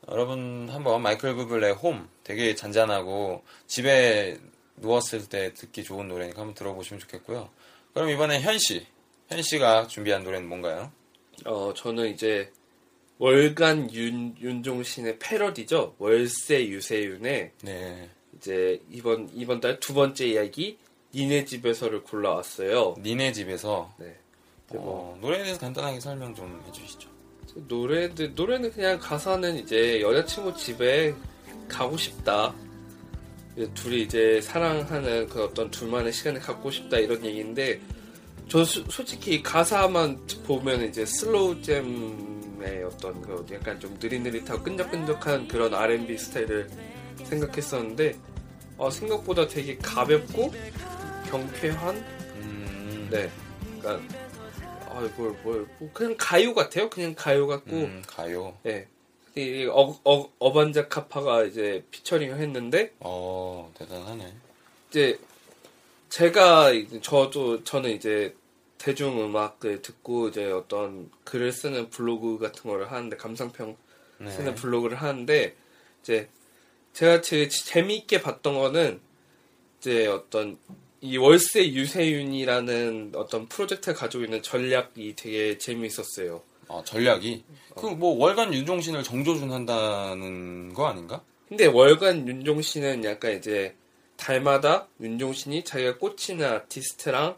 여러분 0.10 0.68
한번 0.70 1.02
마이클 1.02 1.36
부블레 1.36 1.72
홈 1.72 2.08
되게 2.24 2.56
잔잔하고 2.56 3.44
집에 3.68 4.40
누웠을 4.78 5.30
때 5.30 5.54
듣기 5.54 5.84
좋은 5.84 6.08
노래니까 6.08 6.40
한번 6.42 6.56
들어보시면 6.56 7.00
좋겠고요. 7.02 7.50
그럼 7.94 8.10
이번에 8.10 8.42
현 8.42 8.58
씨, 8.58 8.86
현 9.30 9.42
씨가 9.42 9.88
준비한 9.88 10.24
노래는 10.24 10.48
뭔가요? 10.48 10.92
어 11.46 11.74
저는 11.76 12.10
이제 12.14 12.52
월간 13.22 13.94
윤 13.94 14.36
윤종신의 14.42 15.20
패러디죠 15.20 15.94
월세 16.00 16.68
유세윤의 16.68 17.52
네, 17.62 18.10
이제 18.36 18.82
이번 18.90 19.30
이번 19.36 19.62
달 19.62 19.80
두 19.80 19.94
번째 19.94 20.26
이야기 20.26 20.80
니네 21.14 21.46
집에서를 21.46 22.02
골라왔어요. 22.04 22.96
니네 23.00 23.32
집에서 23.34 23.94
네. 24.00 24.18
근데 24.68 24.84
뭐 24.84 25.14
어, 25.14 25.18
노래에 25.22 25.44
대해서 25.44 25.60
간단하게 25.60 26.00
설명 26.00 26.34
좀 26.34 26.64
해주시죠. 26.68 27.10
노래들 27.68 28.34
노래는 28.34 28.72
그냥 28.72 28.98
가사는 28.98 29.56
이제 29.60 30.02
여자친구 30.02 30.56
집에 30.56 31.14
가고 31.68 31.96
싶다. 31.98 32.56
둘이 33.76 34.02
이제 34.02 34.42
사랑하는 34.42 35.28
그 35.28 35.44
어떤 35.44 35.70
둘만의 35.70 36.12
시간을 36.12 36.42
갖고 36.42 36.72
싶다 36.72 36.98
이런 36.98 37.24
얘기인데 37.24 37.80
저 38.48 38.64
수- 38.66 38.84
솔직히 38.90 39.44
가사만 39.44 40.26
보면 40.48 40.86
이제 40.90 41.06
slow 41.06 41.62
jam의 41.62 42.84
어떤 42.84 43.22
그 43.22 43.46
약간 43.52 43.80
좀 43.80 43.98
느릿느릿하고 44.02 44.64
끈적끈적한 44.64 45.48
그런 45.48 45.74
R&B 45.74 46.18
스타일을 46.18 46.70
생각했었는데 47.24 48.16
어, 48.78 48.90
생각보다 48.90 49.48
되게 49.48 49.78
가볍고 49.78 50.52
경쾌한 51.30 51.96
음, 52.36 53.08
네 53.12 53.30
그러니까 53.80 54.02
아뭘 54.90 55.12
뭘뭐 55.44 55.68
그냥 55.94 56.16
가요 56.18 56.54
같아요 56.54 56.90
그냥 56.90 57.14
가요 57.16 57.48
같고 57.48 57.72
음, 57.72 58.04
가요. 58.08 58.58
예. 58.66 58.88
이 59.36 59.66
어, 59.66 59.98
어, 60.04 60.30
어반자카파가 60.40 61.44
이제 61.44 61.86
피처링을 61.90 62.38
했는데 62.38 62.92
어, 63.00 63.72
대단하네. 63.78 64.34
이제 64.90 65.18
제가 66.10 66.72
이제 66.72 67.00
저도 67.02 67.64
저는 67.64 67.92
이제 67.92 68.36
대중 68.82 69.24
음악을 69.24 69.84
듣고 69.84 70.30
이제 70.30 70.52
어떤 70.52 71.12
글을 71.24 71.52
쓰는 71.52 71.92
블로그 71.92 72.40
같은 72.40 72.68
거를 72.68 72.92
하는데 72.92 73.16
감상평 73.16 73.78
네. 74.18 74.32
쓰는 74.32 74.56
블로그를 74.56 74.98
하는데 74.98 75.56
이제 76.02 76.28
제가 76.94 77.22
제일 77.22 77.48
재미있게 77.48 78.24
봤던 78.24 78.58
거는 78.58 79.00
이제 79.78 80.08
어떤 80.08 80.58
이 81.00 81.18
월세 81.18 81.72
유세윤이라는 81.72 83.12
어떤 83.16 83.48
프로젝트를 83.48 83.96
가지고 83.96 84.24
있는 84.24 84.42
전략이 84.42 85.16
되게 85.16 85.60
재미있었어요. 85.60 86.42
아, 86.68 86.82
전략이 86.84 87.44
어. 87.76 87.82
그뭐 87.82 88.18
월간 88.18 88.52
윤종신을 88.52 89.04
정조준 89.04 89.52
한다는 89.52 90.74
거 90.74 90.88
아닌가? 90.88 91.22
근데 91.48 91.68
월간 91.68 92.28
윤종신은 92.28 93.04
약간 93.04 93.38
이제 93.38 93.76
달마다 94.18 94.88
윤종신이 95.00 95.64
자기가 95.66 96.00
꽂히는 96.00 96.48
아티스트랑 96.48 97.38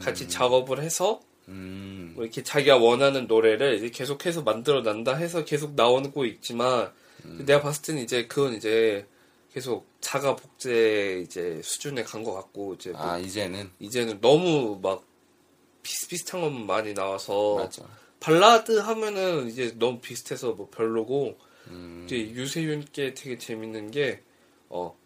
같이 0.00 0.28
작업을 0.28 0.82
해서 0.82 1.20
음, 1.48 2.12
뭐 2.14 2.24
이렇게 2.24 2.42
자기가 2.42 2.76
원하는 2.76 3.26
노래를 3.26 3.74
이제 3.76 3.90
계속해서 3.90 4.42
만들어 4.42 4.82
난다 4.82 5.14
해서 5.16 5.44
계속 5.44 5.74
나오고 5.74 6.24
있지만 6.26 6.92
내가 7.46 7.60
봤을 7.62 7.82
때는 7.82 8.02
이제 8.02 8.26
그건 8.26 8.54
이제 8.54 9.06
계속 9.52 9.86
자가 10.00 10.36
복제 10.36 11.22
이제 11.24 11.60
수준에 11.62 12.02
간 12.04 12.22
것 12.24 12.32
같고 12.34 12.74
이제 12.74 12.90
뭐 12.92 13.00
아 13.02 13.18
이제는? 13.18 13.70
이제는 13.80 14.20
너무 14.20 14.78
막 14.82 15.04
비슷비슷한 15.82 16.40
것만 16.42 16.66
많이 16.66 16.94
나와서 16.94 17.56
맞아. 17.56 17.84
발라드 18.20 18.78
하면은 18.78 19.48
이제 19.48 19.74
너무 19.78 19.98
비슷해서 20.00 20.52
뭐 20.52 20.68
별로고 20.70 21.36
음, 21.68 22.02
이제 22.06 22.16
유세윤께 22.16 23.14
되게 23.14 23.38
재밌는 23.38 23.90
게, 23.90 24.22
어, 24.68 24.96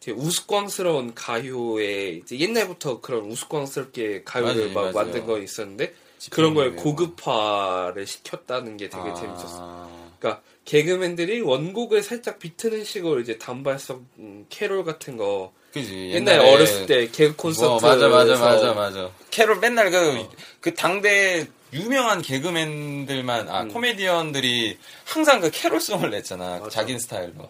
되게 0.00 0.16
우스꽝스러운 0.18 1.14
가요에, 1.14 2.20
이제 2.22 2.38
옛날부터 2.38 3.00
그런 3.00 3.24
우스꽝스럽게 3.30 4.22
가요를 4.24 4.54
맞아요, 4.54 4.72
막 4.72 4.80
맞아요. 4.80 4.92
만든 4.94 5.26
거 5.26 5.38
있었는데, 5.38 5.94
그런 6.30 6.54
걸 6.54 6.70
집행유예 6.70 6.82
고급화를 6.82 8.06
시켰다는 8.06 8.76
게 8.76 8.88
되게 8.88 9.10
아, 9.10 9.14
재밌었어. 9.14 9.90
그러니까, 10.18 10.42
개그맨들이 10.64 11.40
원곡을 11.40 12.02
살짝 12.02 12.38
비트는 12.38 12.84
식으로 12.84 13.20
이제 13.20 13.38
단발성 13.38 14.06
음, 14.18 14.46
캐롤 14.48 14.84
같은 14.84 15.16
거, 15.16 15.52
그지 15.72 16.10
옛날에 16.10 16.36
옛날에 16.36 16.52
어렸을 16.52 16.86
때 16.86 17.08
개그 17.10 17.36
콘서트. 17.36 17.66
어, 17.66 17.88
맞아 17.88 18.08
맞아 18.08 18.36
맞아 18.36 18.74
맞아. 18.74 19.10
캐롤 19.30 19.60
맨날 19.60 19.90
그그 19.90 20.74
당대 20.74 21.46
유명한 21.72 22.22
개그맨들만 22.22 23.48
아 23.48 23.62
음. 23.62 23.68
코미디언들이 23.68 24.78
항상 25.04 25.40
그 25.40 25.50
캐롤송을 25.50 26.10
냈잖아. 26.10 26.58
맞아. 26.58 26.68
자기 26.70 26.98
스타일로. 26.98 27.48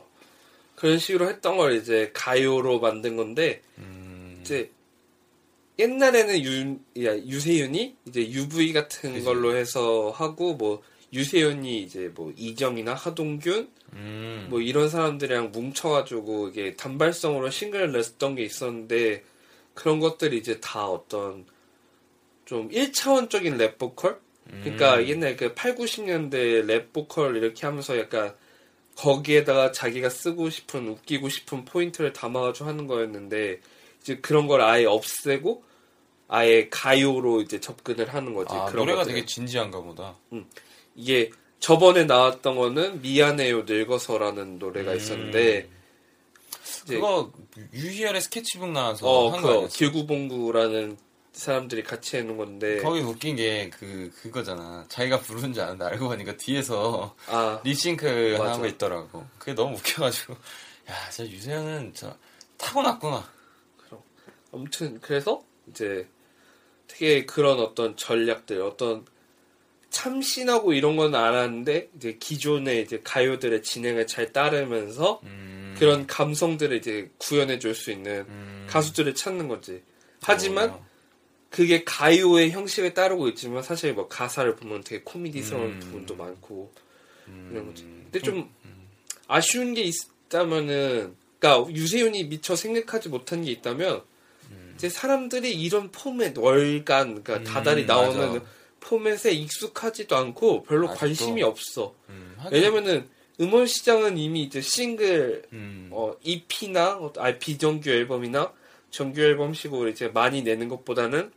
그런 0.80 0.98
식으로 0.98 1.28
했던 1.28 1.58
걸 1.58 1.74
이제 1.74 2.10
가요로 2.14 2.80
만든 2.80 3.14
건데, 3.14 3.60
음, 3.76 4.38
이제 4.40 4.70
옛날에는 5.78 6.42
유, 6.42 7.04
야, 7.04 7.14
유세윤이 7.14 7.96
이제 8.08 8.30
UV 8.30 8.72
같은 8.72 9.12
그치. 9.12 9.24
걸로 9.24 9.54
해서 9.54 10.10
하고 10.10 10.54
뭐 10.54 10.82
유세윤이 11.12 11.82
이제 11.82 12.10
뭐 12.14 12.32
이정이나 12.34 12.94
하동균 12.94 13.68
음. 13.92 14.46
뭐 14.48 14.62
이런 14.62 14.88
사람들이랑 14.88 15.52
뭉쳐가지고 15.52 16.48
이게 16.48 16.76
단발성으로 16.76 17.50
싱글을 17.50 17.92
냈던 17.92 18.36
게 18.36 18.42
있었는데 18.42 19.22
그런 19.74 20.00
것들이 20.00 20.38
이제 20.38 20.60
다 20.60 20.86
어떤 20.86 21.44
좀 22.46 22.70
1차원적인 22.70 23.58
랩 23.58 23.76
보컬? 23.76 24.18
그러니까 24.48 24.96
음. 24.96 25.08
옛날 25.08 25.36
그 25.36 25.54
8, 25.54 25.76
90년대 25.76 26.64
랩 26.64 26.92
보컬 26.94 27.36
이렇게 27.36 27.66
하면서 27.66 27.98
약간 27.98 28.34
거기에다가 29.01 29.72
자기가 29.72 30.11
쓰고 30.11 30.51
싶은 30.51 30.88
웃기고 30.88 31.30
싶은 31.30 31.64
포인트를 31.64 32.12
담아가지고 32.12 32.68
하는 32.68 32.86
거였는데 32.86 33.61
이제 34.03 34.16
그런 34.18 34.46
걸 34.46 34.61
아예 34.61 34.84
없애고 34.84 35.64
아예 36.28 36.68
가요로 36.68 37.40
이제 37.40 37.61
접근을 37.61 38.12
하는 38.12 38.34
거지. 38.34 38.55
아, 38.55 38.66
그런 38.66 38.84
노래가 38.84 38.98
것들을. 39.01 39.14
되게 39.14 39.26
진지한가 39.26 39.80
보다. 39.80 40.16
이게 40.94 41.30
저번에 41.61 42.05
나왔던 42.05 42.57
거는 42.57 43.01
미안해요 43.01 43.62
늙어서라는 43.62 44.59
노래가 44.59 44.92
음. 44.92 44.96
있었는데 44.96 45.68
그거 46.86 47.32
유희열의 47.72 48.20
스케치북 48.20 48.70
나와서 48.70 49.09
어, 49.09 49.30
한그 49.30 49.46
거였어. 49.46 49.76
길구봉구라는 49.78 50.98
사람들이 51.32 51.82
같이 51.84 52.16
해놓은 52.16 52.36
건데 52.36 52.78
거기 52.82 53.00
웃긴 53.00 53.36
게 53.36 53.70
그 53.78 54.10
그거잖아. 54.22 54.84
자기가 54.88 55.20
부르는 55.20 55.52
줄 55.52 55.62
아는데 55.62 55.84
알고 55.84 56.08
보니까 56.08 56.36
뒤에서 56.36 57.14
아 57.28 57.60
립싱크 57.64 58.36
맞아. 58.38 58.52
하고 58.54 58.66
있더라고. 58.66 59.26
그게 59.38 59.54
너무 59.54 59.76
웃겨가지고 59.76 60.34
야, 60.90 61.10
진짜 61.10 61.30
유세현은 61.30 61.92
저 61.94 62.16
타고났구나. 62.56 63.28
아무튼 64.52 64.98
그래서 65.00 65.42
이제 65.68 66.08
되게 66.88 67.24
그런 67.24 67.60
어떤 67.60 67.96
전략들 67.96 68.60
어떤 68.62 69.06
참신하고 69.90 70.72
이런 70.72 70.96
건 70.96 71.14
알았는데 71.14 71.90
이제 71.96 72.16
기존의 72.18 72.82
이제 72.82 73.00
가요들의 73.02 73.62
진행을 73.62 74.06
잘 74.06 74.32
따르면서 74.32 75.20
음. 75.24 75.74
그런 75.78 76.06
감성들을 76.06 76.76
이제 76.76 77.10
구현해 77.18 77.58
줄 77.58 77.74
수 77.74 77.90
있는 77.92 78.26
음. 78.28 78.66
가수들을 78.68 79.14
찾는 79.14 79.48
거지. 79.48 79.82
하지만 80.22 80.70
어, 80.70 80.86
그게 81.51 81.84
가요의 81.84 82.53
형식을 82.53 82.94
따르고 82.94 83.28
있지만 83.28 83.62
사실 83.62 83.92
뭐 83.92 84.09
가사를 84.09 84.55
보면 84.57 84.82
되게 84.84 85.03
코미디스러운 85.05 85.72
음. 85.72 85.78
부분도 85.80 86.14
많고 86.16 86.72
음. 87.28 87.48
이런 87.53 87.66
거지. 87.66 87.82
근데 87.82 88.20
좀 88.20 88.48
아쉬운 89.26 89.74
게 89.74 89.82
있다면은 89.82 91.16
그러니까 91.38 91.72
유세윤이 91.72 92.24
미처 92.24 92.55
생각하지 92.55 93.09
못한 93.09 93.42
게 93.42 93.51
있다면 93.51 94.03
이제 94.80 94.88
사람들이 94.88 95.53
이런 95.61 95.90
포맷 95.90 96.38
월간 96.38 97.22
그러니까 97.22 97.36
음, 97.36 97.44
다달이 97.44 97.84
나오는 97.84 98.32
맞아. 98.34 98.44
포맷에 98.80 99.32
익숙하지도 99.32 100.16
않고 100.16 100.62
별로 100.62 100.88
아직도. 100.88 100.98
관심이 100.98 101.42
없어. 101.42 101.94
음, 102.09 102.34
왜냐면은 102.51 103.07
음원 103.40 103.66
시장은 103.66 104.16
이미 104.16 104.42
이제 104.42 104.62
싱글 104.62 105.42
음. 105.53 105.88
어, 105.92 106.14
EP나 106.22 106.96
어, 106.96 107.12
아, 107.18 107.36
비정규 107.38 107.90
앨범이나 107.90 108.55
정규 108.90 109.20
앨범식으로 109.20 109.88
이제 109.88 110.09
많이 110.09 110.42
내는 110.42 110.68
것보다는 110.68 111.30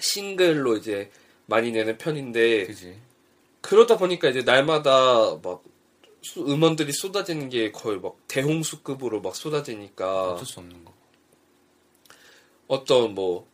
싱글로 0.00 0.76
이제 0.76 1.10
많이 1.46 1.70
내는 1.72 1.96
편인데 1.98 2.66
그지. 2.66 2.98
그러다 3.60 3.96
보니까 3.98 4.28
이제 4.28 4.42
날마다 4.42 5.38
막 5.42 5.62
수- 6.22 6.44
음원들이 6.46 6.92
쏟아지는 6.92 7.48
게 7.48 7.70
거의 7.72 7.98
막 8.00 8.16
대홍수급으로 8.28 9.20
막 9.20 9.34
쏟아지니까 9.36 10.32
어쩔 10.34 10.46
수 10.46 10.60
없는 10.60 10.84
거. 10.84 10.92
어떤 12.68 13.14
뭐 13.14 13.46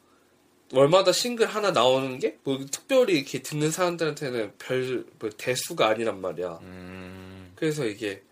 월마다 0.72 1.12
싱글 1.12 1.46
하나 1.46 1.70
나오는 1.70 2.18
게 2.18 2.38
뭐 2.44 2.58
특별히 2.70 3.14
이렇게 3.18 3.42
듣는 3.42 3.70
사람들한테는 3.70 4.54
별 4.58 5.04
뭐 5.18 5.30
대수가 5.36 5.86
아니란 5.86 6.20
말이야. 6.20 6.58
음. 6.62 7.52
그래서 7.56 7.84
이게 7.86 8.22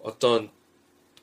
어떤 0.00 0.50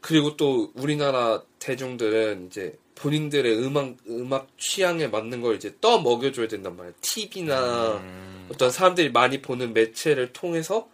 그리고 0.01 0.37
또 0.37 0.71
우리나라 0.75 1.43
대중들은 1.59 2.47
이제 2.47 2.77
본인들의 2.95 3.63
음악 3.63 3.95
음악 4.07 4.47
취향에 4.57 5.07
맞는 5.07 5.41
걸 5.41 5.55
이제 5.55 5.75
떠 5.81 5.99
먹여줘야 5.99 6.47
된단 6.47 6.75
말이야. 6.77 6.93
TV나 7.01 7.97
음. 7.97 8.47
어떤 8.51 8.71
사람들이 8.71 9.11
많이 9.11 9.41
보는 9.41 9.73
매체를 9.73 10.33
통해서 10.33 10.87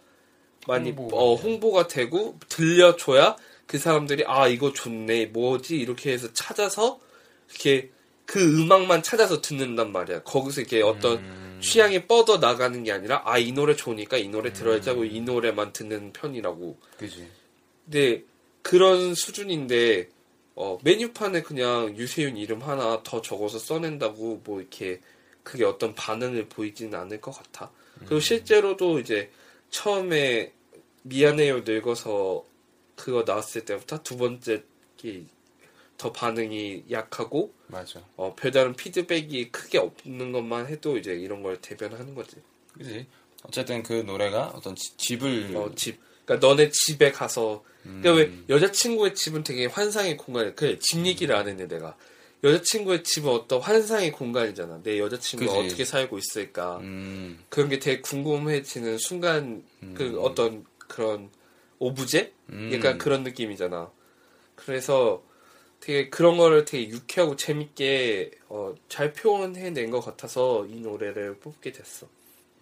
많이 0.66 0.90
홍보가 0.90 1.16
어. 1.16 1.34
홍보가 1.34 1.88
되고 1.88 2.38
들려줘야 2.48 3.36
그 3.66 3.78
사람들이 3.78 4.24
아 4.26 4.48
이거 4.48 4.72
좋네 4.72 5.26
뭐지 5.26 5.76
이렇게 5.76 6.12
해서 6.12 6.32
찾아서 6.32 7.00
이렇게 7.50 7.90
그 8.26 8.40
음악만 8.62 9.02
찾아서 9.02 9.40
듣는단 9.40 9.92
말이야. 9.92 10.22
거기서 10.22 10.62
이게 10.62 10.82
어떤 10.82 11.18
음. 11.18 11.58
취향이 11.62 12.06
뻗어 12.06 12.38
나가는 12.38 12.82
게 12.82 12.90
아니라 12.92 13.22
아 13.24 13.38
이 13.38 13.52
노래 13.52 13.76
좋으니까 13.76 14.16
이 14.16 14.28
노래 14.28 14.52
들어야지 14.52 14.88
하고 14.88 15.04
이 15.04 15.20
노래만 15.20 15.72
듣는 15.72 16.12
편이라고. 16.12 16.78
그지. 16.98 17.26
근데 17.84 18.24
그런 18.62 19.14
수준인데 19.14 20.08
어, 20.54 20.78
메뉴판에 20.82 21.42
그냥 21.42 21.96
유세윤 21.96 22.36
이름 22.36 22.60
하나 22.62 23.02
더 23.02 23.22
적어서 23.22 23.58
써낸다고 23.58 24.42
뭐 24.44 24.60
이렇게 24.60 25.00
그게 25.42 25.64
어떤 25.64 25.94
반응을 25.94 26.48
보이지는 26.48 26.98
않을 26.98 27.20
것 27.20 27.32
같아. 27.32 27.70
그리고 28.00 28.20
실제로도 28.20 28.98
이제 29.00 29.30
처음에 29.70 30.52
미안해요 31.02 31.60
늙어서 31.60 32.44
그거 32.96 33.24
나왔을 33.26 33.64
때부터 33.64 34.02
두 34.02 34.16
번째 34.16 34.62
게 34.96 35.24
더 35.98 36.10
반응이 36.10 36.86
약하고 36.90 37.54
맞아. 37.68 38.02
어, 38.16 38.34
별다른 38.34 38.74
피드백이 38.74 39.52
크게 39.52 39.78
없는 39.78 40.32
것만 40.32 40.66
해도 40.66 40.98
이제 40.98 41.12
이런 41.14 41.44
걸 41.44 41.60
대변하는 41.60 42.16
거지. 42.16 42.38
그지. 42.72 43.06
어쨌든 43.44 43.84
그 43.84 43.92
노래가 44.04 44.48
어떤 44.48 44.74
지- 44.74 44.96
집을 44.96 45.52
어, 45.56 45.72
집. 45.76 46.00
그러니까 46.24 46.46
너네 46.46 46.70
집에 46.70 47.12
가서 47.12 47.64
음. 47.86 48.00
그러니까 48.02 48.32
왜 48.32 48.38
여자친구의 48.48 49.14
집은 49.14 49.42
되게 49.42 49.66
환상의 49.66 50.16
공간. 50.16 50.54
그래 50.54 50.78
집 50.80 51.04
얘기를 51.04 51.34
안 51.34 51.48
했네 51.48 51.66
내가. 51.66 51.96
여자친구의 52.44 53.04
집은 53.04 53.30
어떤 53.30 53.60
환상의 53.60 54.12
공간이잖아. 54.12 54.80
내 54.82 54.98
여자친구가 54.98 55.52
그지. 55.52 55.66
어떻게 55.66 55.84
살고 55.84 56.18
있을까. 56.18 56.78
음. 56.78 57.38
그런 57.48 57.68
게 57.68 57.78
되게 57.78 58.00
궁금해지는 58.00 58.98
순간 58.98 59.62
그 59.94 60.20
어떤 60.20 60.64
그런 60.78 61.30
오브제? 61.78 62.32
음. 62.50 62.70
약간 62.72 62.98
그런 62.98 63.22
느낌이잖아. 63.22 63.90
그래서 64.56 65.22
되게 65.80 66.08
그런 66.08 66.36
거를 66.36 66.64
되게 66.64 66.88
유쾌하고 66.88 67.34
재밌게 67.36 68.30
어, 68.48 68.74
잘 68.88 69.12
표현해낸 69.12 69.90
것 69.90 70.00
같아서 70.00 70.64
이 70.66 70.76
노래를 70.76 71.36
뽑게 71.38 71.72
됐어. 71.72 72.06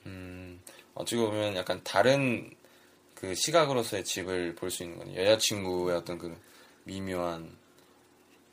음, 0.06 0.60
어찌 0.94 1.16
보면 1.16 1.54
약간 1.56 1.80
다른 1.84 2.50
그 3.20 3.34
시각으로서의 3.34 4.04
집을 4.04 4.54
볼 4.54 4.70
수 4.70 4.82
있는 4.82 4.98
거네. 4.98 5.16
여자친구의 5.16 5.96
어떤 5.96 6.18
그 6.18 6.36
미묘한 6.84 7.54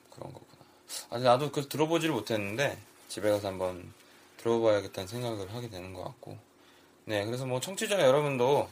그런 0.10 0.34
거구나. 0.34 0.62
아직 1.10 1.24
나도 1.24 1.52
그 1.52 1.68
들어보지를 1.68 2.14
못했는데 2.14 2.78
집에 3.08 3.30
가서 3.30 3.48
한번 3.48 3.94
들어봐야겠다는 4.38 5.08
생각을 5.08 5.54
하게 5.54 5.70
되는 5.70 5.94
것 5.94 6.04
같고. 6.04 6.38
네, 7.06 7.24
그래서 7.26 7.46
뭐 7.46 7.62
청취자 7.62 8.02
여러분도 8.02 8.70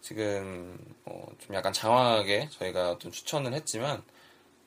지금 0.00 0.78
어, 1.04 1.26
좀 1.38 1.54
약간 1.54 1.72
장황하게 1.72 2.48
저희가 2.50 2.92
어떤 2.92 3.12
추천을 3.12 3.52
했지만 3.52 4.02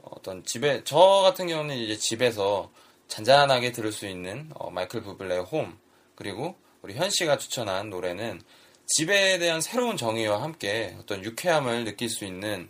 어떤 0.04 0.44
집에 0.44 0.84
저 0.84 0.98
같은 0.98 1.48
경우는 1.48 1.76
이제 1.76 1.96
집에서 1.98 2.72
잔잔하게 3.08 3.72
들을 3.72 3.92
수 3.92 4.08
있는 4.08 4.50
어, 4.54 4.70
마이클 4.70 5.02
부블레의 5.02 5.42
홈 5.46 5.78
그리고 6.16 6.56
우리 6.84 6.94
현 6.94 7.10
씨가 7.10 7.38
추천한 7.38 7.90
노래는 7.90 8.42
집에 8.88 9.38
대한 9.38 9.60
새로운 9.60 9.98
정의와 9.98 10.42
함께 10.42 10.96
어떤 11.00 11.24
유쾌함을 11.24 11.84
느낄 11.84 12.10
수 12.10 12.24
있는 12.24 12.70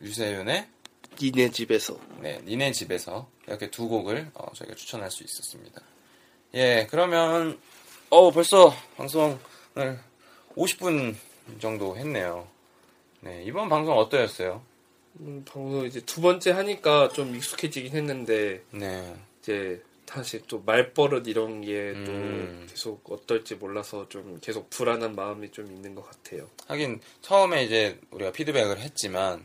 유세윤의 0.00 0.66
니네 1.20 1.50
집에서. 1.50 1.98
네, 2.20 2.40
니네 2.46 2.72
집에서 2.72 3.28
이렇게 3.46 3.70
두 3.70 3.86
곡을 3.88 4.30
어, 4.34 4.46
저희가 4.54 4.74
추천할 4.74 5.10
수 5.10 5.24
있었습니다. 5.24 5.82
예, 6.54 6.86
그러면 6.90 7.60
어 8.08 8.30
벌써 8.30 8.74
방송을 8.96 9.38
50분 10.56 11.14
정도 11.60 11.96
했네요. 11.96 12.48
네, 13.20 13.42
이번 13.44 13.68
방송 13.68 13.98
어떠셨어요? 13.98 14.62
음, 15.20 15.44
방송 15.44 15.84
이제 15.84 16.00
두 16.00 16.22
번째 16.22 16.52
하니까 16.52 17.10
좀 17.10 17.34
익숙해지긴 17.36 17.94
했는데 17.94 18.62
네, 18.70 19.14
이제 19.42 19.82
다시 20.08 20.40
또 20.48 20.62
말버릇 20.64 21.28
이런 21.28 21.60
게또 21.60 22.10
음. 22.10 22.66
계속 22.68 23.12
어떨지 23.12 23.56
몰라서 23.56 24.08
좀 24.08 24.38
계속 24.40 24.70
불안한 24.70 25.14
마음이 25.14 25.50
좀 25.50 25.66
있는 25.66 25.94
것 25.94 26.08
같아요. 26.08 26.48
하긴 26.66 27.00
처음에 27.20 27.64
이제 27.64 28.00
우리가 28.10 28.32
피드백을 28.32 28.80
했지만 28.80 29.44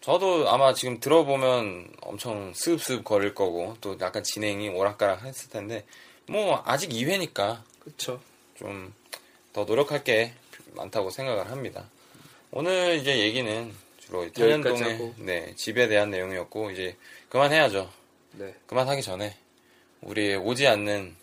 저도 0.00 0.48
아마 0.48 0.74
지금 0.74 1.00
들어보면 1.00 1.88
엄청 2.02 2.52
습습 2.54 3.02
거릴 3.02 3.34
거고 3.34 3.76
또 3.80 3.96
약간 4.00 4.22
진행이 4.22 4.68
오락가락 4.68 5.24
했을 5.24 5.50
텐데 5.50 5.84
뭐 6.28 6.62
아직 6.64 6.90
2회니까 6.90 7.62
그쵸? 7.80 8.20
좀더 8.54 9.64
노력할 9.66 10.04
게 10.04 10.34
많다고 10.74 11.10
생각을 11.10 11.50
합니다. 11.50 11.90
오늘 12.52 12.98
이제 13.00 13.18
얘기는 13.18 13.74
주로 13.98 14.24
하고. 14.92 15.14
네, 15.18 15.52
집에 15.56 15.88
대한 15.88 16.10
내용이었고 16.10 16.70
이제 16.70 16.96
그만해야죠. 17.28 17.90
네. 18.32 18.54
그만하기 18.66 19.02
전에 19.02 19.36
우리 20.04 20.34
오지 20.34 20.66
않는 20.66 21.14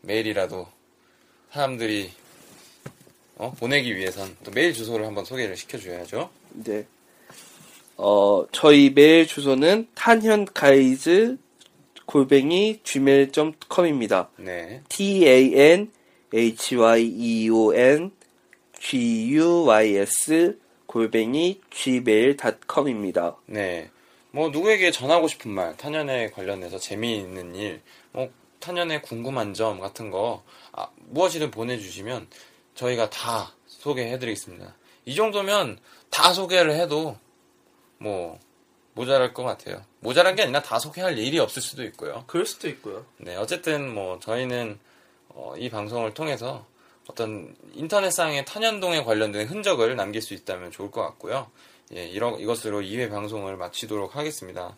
메일이라도 0.00 0.66
사람들이 1.52 2.10
어, 3.36 3.52
보내기 3.52 3.94
위해선 3.96 4.36
또 4.44 4.50
메일 4.50 4.72
주소를 4.72 5.06
한번 5.06 5.24
소개를 5.24 5.56
시켜줘야죠. 5.56 6.30
네. 6.64 6.86
어, 7.96 8.46
저희 8.50 8.90
메일 8.90 9.26
주소는 9.26 9.88
탄현가이즈 9.94 11.36
골뱅이 12.06 12.80
gmail.com입니다. 12.82 14.30
네. 14.36 14.82
t 14.88 15.26
a 15.26 15.54
n 15.54 15.92
h 16.34 16.76
y 16.76 17.02
e 17.02 17.50
o 17.50 17.74
n 17.74 18.10
g 18.78 19.34
u 19.34 19.64
y 19.66 19.96
s 19.96 20.58
골뱅이 20.86 21.60
gmail.com입니다. 21.70 23.36
네. 23.46 23.90
뭐 24.32 24.48
누구에게 24.48 24.90
전하고 24.90 25.28
싶은 25.28 25.50
말, 25.50 25.76
탄현에 25.76 26.30
관련해서 26.30 26.78
재미있는 26.78 27.54
일, 27.54 27.80
뭐 28.12 28.30
탄현에 28.60 29.00
궁금한 29.00 29.54
점 29.54 29.80
같은 29.80 30.10
거 30.10 30.42
아, 30.72 30.88
무엇이든 30.96 31.50
보내주시면 31.50 32.28
저희가 32.74 33.10
다 33.10 33.54
소개해드리겠습니다. 33.66 34.74
이 35.06 35.14
정도면 35.14 35.78
다 36.10 36.32
소개를 36.32 36.74
해도 36.74 37.16
뭐 37.98 38.38
모자랄 38.94 39.32
것 39.32 39.44
같아요. 39.44 39.82
모자란 40.00 40.34
게 40.34 40.42
아니라 40.42 40.62
다 40.62 40.78
소개할 40.78 41.18
일이 41.18 41.38
없을 41.38 41.62
수도 41.62 41.84
있고요. 41.84 42.24
그럴 42.26 42.46
수도 42.46 42.68
있고요. 42.68 43.06
네, 43.18 43.36
어쨌든 43.36 43.92
뭐 43.92 44.18
저희는 44.20 44.78
어, 45.30 45.54
이 45.56 45.70
방송을 45.70 46.12
통해서 46.14 46.66
어떤 47.06 47.54
인터넷상의 47.74 48.44
탄현동에 48.44 49.04
관련된 49.04 49.48
흔적을 49.48 49.96
남길 49.96 50.22
수 50.22 50.34
있다면 50.34 50.70
좋을 50.70 50.90
것 50.90 51.02
같고요. 51.02 51.50
예, 51.94 52.06
이런 52.06 52.38
이것으로 52.38 52.80
2회 52.80 53.10
방송을 53.10 53.56
마치도록 53.56 54.16
하겠습니다. 54.16 54.76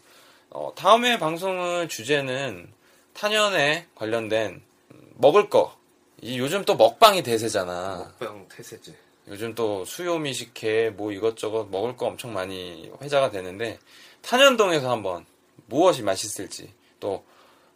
어, 0.50 0.72
다음에 0.74 1.18
방송의 1.18 1.88
주제는 1.88 2.72
탄현에 3.14 3.86
관련된 3.94 4.62
음, 4.92 5.10
먹을 5.14 5.48
거. 5.48 5.76
이 6.20 6.38
요즘 6.38 6.64
또 6.64 6.76
먹방이 6.76 7.22
대세잖아. 7.22 8.12
먹방 8.20 8.46
태세제. 8.48 8.94
요즘 9.28 9.54
또 9.54 9.84
수요 9.84 10.18
미식회 10.18 10.90
뭐 10.90 11.12
이것저것 11.12 11.68
먹을 11.70 11.96
거 11.96 12.06
엄청 12.06 12.32
많이 12.32 12.90
회자가 13.00 13.30
되는데 13.30 13.78
탄현동에서 14.22 14.90
한번 14.90 15.24
무엇이 15.66 16.02
맛있을지 16.02 16.72
또 17.00 17.24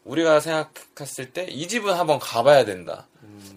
우리가 0.04 0.40
생각했을 0.40 1.32
때 1.32 1.46
이 1.48 1.66
집은 1.68 1.94
한번 1.94 2.18
가봐야 2.18 2.64
된다. 2.64 3.06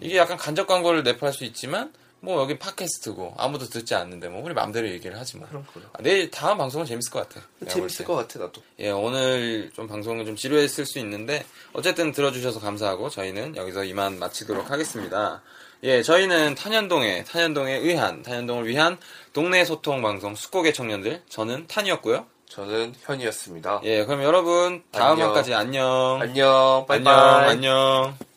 이게 0.00 0.16
약간 0.16 0.36
간접 0.36 0.66
광고를 0.66 1.02
내포할 1.02 1.32
수 1.32 1.44
있지만 1.44 1.92
뭐 2.22 2.40
여기 2.42 2.58
팟캐스트고 2.58 3.34
아무도 3.38 3.66
듣지 3.66 3.94
않는데 3.94 4.28
뭐 4.28 4.42
우리 4.44 4.52
마음대로 4.52 4.88
얘기를 4.88 5.18
하지 5.18 5.38
뭐. 5.38 5.48
그렇구나. 5.48 5.86
아, 5.92 6.02
내일 6.02 6.30
다음 6.30 6.58
방송은 6.58 6.86
재밌을 6.86 7.10
것 7.10 7.28
같아. 7.28 7.46
재밌을 7.68 7.98
때. 7.98 8.04
것 8.04 8.14
같아 8.14 8.38
나도. 8.38 8.62
예, 8.78 8.90
오늘 8.90 9.70
좀 9.74 9.88
방송은 9.88 10.26
좀 10.26 10.36
지루했을 10.36 10.84
수 10.84 10.98
있는데 10.98 11.44
어쨌든 11.72 12.12
들어주셔서 12.12 12.60
감사하고 12.60 13.08
저희는 13.08 13.56
여기서 13.56 13.84
이만 13.84 14.18
마치도록 14.18 14.70
하겠습니다. 14.70 15.42
예, 15.82 16.02
저희는 16.02 16.56
탄현동에 16.56 17.24
탄현동에 17.24 17.76
의한 17.76 18.22
탄현동을 18.22 18.66
위한 18.66 18.98
동네 19.32 19.64
소통 19.64 20.02
방송 20.02 20.34
숙고개 20.34 20.72
청년들 20.74 21.22
저는 21.28 21.68
탄이었고요. 21.68 22.26
저는 22.50 22.94
현이었습니다. 23.00 23.80
예, 23.84 24.04
그럼 24.04 24.22
여러분 24.24 24.82
다음 24.90 25.12
안녕. 25.12 25.28
화까지 25.30 25.54
안녕. 25.54 26.18
안녕. 26.20 26.84
안녕. 26.86 26.86
빠이빠이. 26.86 27.50
안녕. 27.50 28.29